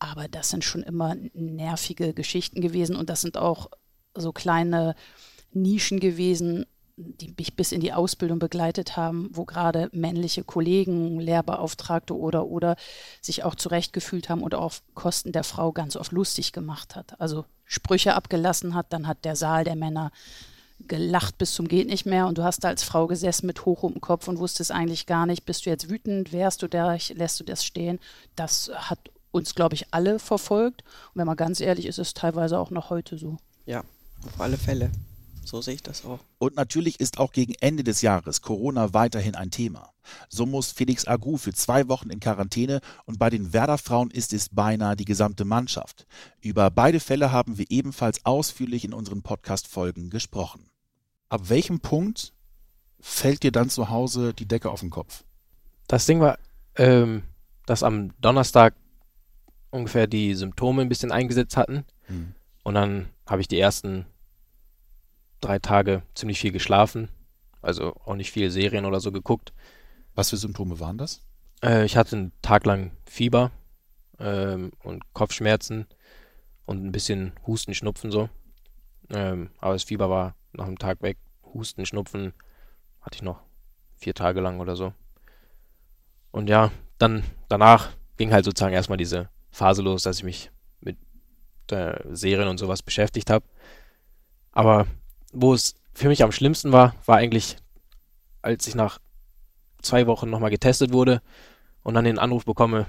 [0.00, 3.70] Aber das sind schon immer nervige Geschichten gewesen und das sind auch
[4.16, 4.96] so kleine
[5.52, 12.16] Nischen gewesen, die mich bis in die Ausbildung begleitet haben, wo gerade männliche Kollegen, Lehrbeauftragte
[12.16, 12.76] oder oder
[13.20, 17.20] sich auch zurechtgefühlt haben und auf Kosten der Frau ganz oft lustig gemacht hat.
[17.20, 20.12] Also Sprüche abgelassen hat, dann hat der Saal der Männer
[20.86, 23.82] gelacht bis zum geht nicht mehr und du hast da als Frau gesessen mit hoch
[23.82, 26.96] um den Kopf und wusstest eigentlich gar nicht, bist du jetzt wütend, wärst du da,
[27.14, 27.98] lässt du das stehen.
[28.36, 28.98] Das hat
[29.30, 30.82] uns, glaube ich, alle verfolgt.
[30.82, 33.38] Und wenn man ganz ehrlich ist, ist es teilweise auch noch heute so.
[33.66, 33.82] Ja,
[34.26, 34.90] auf alle Fälle.
[35.44, 36.20] So sehe ich das auch.
[36.38, 39.92] Und natürlich ist auch gegen Ende des Jahres Corona weiterhin ein Thema.
[40.28, 44.48] So muss Felix Agu für zwei Wochen in Quarantäne und bei den Werder-Frauen ist es
[44.48, 46.06] beinahe die gesamte Mannschaft.
[46.40, 50.68] Über beide Fälle haben wir ebenfalls ausführlich in unseren Podcast-Folgen gesprochen.
[51.28, 52.32] Ab welchem Punkt
[53.00, 55.24] fällt dir dann zu Hause die Decke auf den Kopf?
[55.88, 56.38] Das Ding war,
[56.76, 57.22] ähm,
[57.66, 58.74] dass am Donnerstag
[59.70, 61.84] ungefähr die Symptome ein bisschen eingesetzt hatten.
[62.08, 62.34] Mhm.
[62.62, 64.06] Und dann habe ich die ersten
[65.44, 67.08] drei Tage ziemlich viel geschlafen.
[67.62, 69.52] Also auch nicht viel Serien oder so geguckt.
[70.14, 71.24] Was für Symptome waren das?
[71.62, 73.50] Äh, ich hatte einen Tag lang Fieber
[74.18, 75.86] ähm, und Kopfschmerzen
[76.66, 78.28] und ein bisschen Husten, Schnupfen so.
[79.10, 81.18] Ähm, aber das Fieber war nach einem Tag weg.
[81.52, 82.32] Husten, Schnupfen
[83.00, 83.40] hatte ich noch
[83.96, 84.92] vier Tage lang oder so.
[86.30, 90.96] Und ja, dann danach ging halt sozusagen erstmal diese Phase los, dass ich mich mit
[91.70, 93.44] äh, Serien und sowas beschäftigt habe.
[94.52, 94.86] Aber
[95.34, 97.56] wo es für mich am schlimmsten war, war eigentlich,
[98.42, 98.98] als ich nach
[99.82, 101.20] zwei Wochen nochmal getestet wurde
[101.82, 102.86] und dann den Anruf bekomme,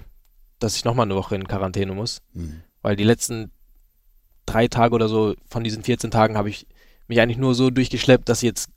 [0.59, 2.21] dass ich nochmal eine Woche in Quarantäne muss.
[2.33, 2.61] Mhm.
[2.81, 3.51] Weil die letzten
[4.45, 6.67] drei Tage oder so von diesen 14 Tagen habe ich
[7.07, 8.69] mich eigentlich nur so durchgeschleppt, dass ich jetzt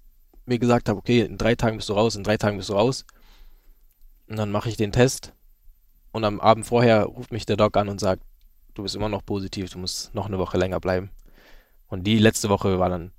[0.47, 2.75] mir gesagt habe, okay, in drei Tagen bist du raus, in drei Tagen bist du
[2.75, 3.05] raus.
[4.29, 5.33] Und dann mache ich den Test
[6.13, 8.23] und am Abend vorher ruft mich der Doc an und sagt,
[8.75, 11.11] du bist immer noch positiv, du musst noch eine Woche länger bleiben.
[11.87, 13.13] Und die letzte Woche war dann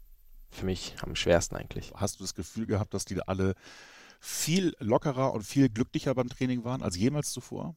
[0.50, 1.92] für mich am schwersten eigentlich.
[1.96, 3.56] Hast du das Gefühl gehabt, dass die alle
[4.20, 7.76] viel lockerer und viel glücklicher beim Training waren als jemals zuvor?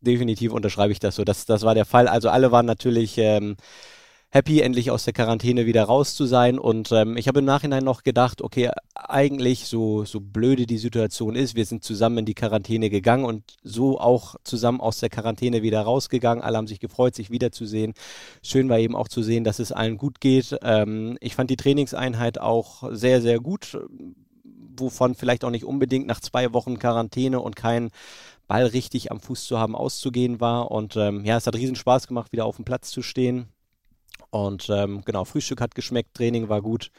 [0.00, 1.24] Definitiv unterschreibe ich das so.
[1.24, 2.08] Das, das war der Fall.
[2.08, 3.56] Also alle waren natürlich ähm,
[4.32, 6.58] happy, endlich aus der Quarantäne wieder raus zu sein.
[6.58, 11.34] Und ähm, ich habe im Nachhinein noch gedacht, okay, eigentlich so, so blöde die Situation
[11.34, 15.62] ist, wir sind zusammen in die Quarantäne gegangen und so auch zusammen aus der Quarantäne
[15.62, 16.44] wieder rausgegangen.
[16.44, 17.92] Alle haben sich gefreut, sich wiederzusehen.
[18.42, 20.56] Schön war eben auch zu sehen, dass es allen gut geht.
[20.62, 23.78] Ähm, ich fand die Trainingseinheit auch sehr, sehr gut,
[24.76, 27.90] wovon vielleicht auch nicht unbedingt nach zwei Wochen Quarantäne und kein
[28.46, 30.70] Ball richtig am Fuß zu haben, auszugehen war.
[30.70, 33.48] Und ähm, ja, es hat riesen Spaß gemacht, wieder auf dem Platz zu stehen.
[34.30, 36.90] Und ähm, genau, Frühstück hat geschmeckt, Training war gut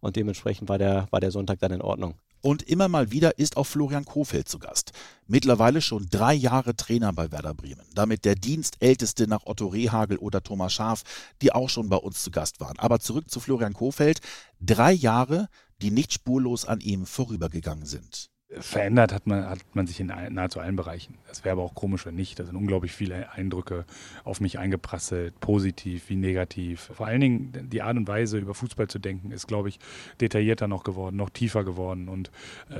[0.00, 2.14] und dementsprechend war der, war der Sonntag dann in Ordnung.
[2.42, 4.92] Und immer mal wieder ist auch Florian Kofeld zu Gast.
[5.26, 7.86] Mittlerweile schon drei Jahre Trainer bei Werder Bremen.
[7.94, 11.02] Damit der Dienstälteste nach Otto Rehagel oder Thomas Schaf,
[11.42, 12.78] die auch schon bei uns zu Gast waren.
[12.78, 14.20] Aber zurück zu Florian Kofeld.
[14.60, 15.48] Drei Jahre,
[15.82, 20.60] die nicht spurlos an ihm vorübergegangen sind verändert hat man, hat man sich in nahezu
[20.60, 21.14] allen Bereichen.
[21.28, 22.38] Das wäre aber auch komisch, wenn nicht.
[22.38, 23.84] Da sind unglaublich viele Eindrücke
[24.24, 26.90] auf mich eingeprasselt, positiv wie negativ.
[26.94, 29.78] Vor allen Dingen die Art und Weise, über Fußball zu denken, ist, glaube ich,
[30.20, 32.08] detaillierter noch geworden, noch tiefer geworden.
[32.08, 32.30] Und
[32.70, 32.74] äh,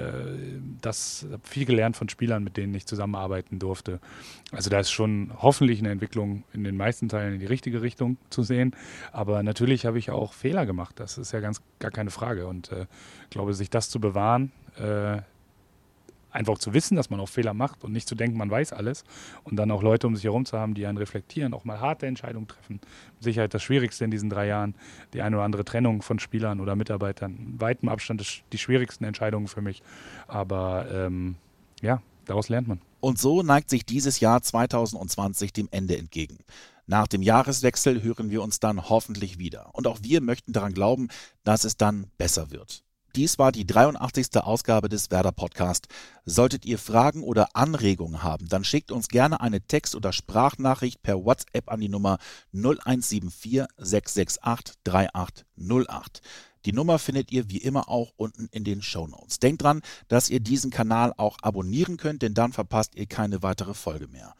[0.80, 4.00] das habe viel gelernt von Spielern, mit denen ich zusammenarbeiten durfte.
[4.52, 8.16] Also da ist schon hoffentlich eine Entwicklung in den meisten Teilen in die richtige Richtung
[8.30, 8.74] zu sehen.
[9.12, 10.98] Aber natürlich habe ich auch Fehler gemacht.
[10.98, 12.46] Das ist ja ganz gar keine Frage.
[12.46, 12.86] Und äh,
[13.30, 15.18] glaube, sich das zu bewahren, äh,
[16.36, 19.04] einfach zu wissen, dass man auch Fehler macht und nicht zu denken, man weiß alles
[19.44, 22.06] und dann auch Leute um sich herum zu haben, die einen reflektieren, auch mal harte
[22.06, 22.80] Entscheidungen treffen.
[23.20, 24.74] Sicherheit das Schwierigste in diesen drei Jahren,
[25.12, 27.36] die eine oder andere Trennung von Spielern oder Mitarbeitern.
[27.36, 29.82] In weitem Abstand die schwierigsten Entscheidungen für mich.
[30.28, 31.36] Aber ähm,
[31.80, 32.80] ja, daraus lernt man.
[33.00, 36.38] Und so neigt sich dieses Jahr 2020 dem Ende entgegen.
[36.86, 39.70] Nach dem Jahreswechsel hören wir uns dann hoffentlich wieder.
[39.72, 41.08] Und auch wir möchten daran glauben,
[41.42, 42.85] dass es dann besser wird.
[43.16, 44.36] Dies war die 83.
[44.36, 45.88] Ausgabe des Werder Podcast.
[46.26, 51.24] Solltet ihr Fragen oder Anregungen haben, dann schickt uns gerne eine Text- oder Sprachnachricht per
[51.24, 52.18] WhatsApp an die Nummer
[52.52, 56.20] 0174 668 3808.
[56.66, 59.38] Die Nummer findet ihr wie immer auch unten in den Show Notes.
[59.38, 63.72] Denkt dran, dass ihr diesen Kanal auch abonnieren könnt, denn dann verpasst ihr keine weitere
[63.72, 64.34] Folge mehr.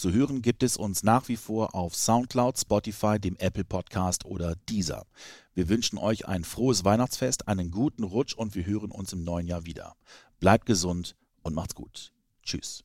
[0.00, 4.56] Zu hören gibt es uns nach wie vor auf Soundcloud, Spotify, dem Apple Podcast oder
[4.66, 5.04] Deezer.
[5.52, 9.46] Wir wünschen euch ein frohes Weihnachtsfest, einen guten Rutsch und wir hören uns im neuen
[9.46, 9.96] Jahr wieder.
[10.38, 12.14] Bleibt gesund und macht's gut.
[12.42, 12.82] Tschüss.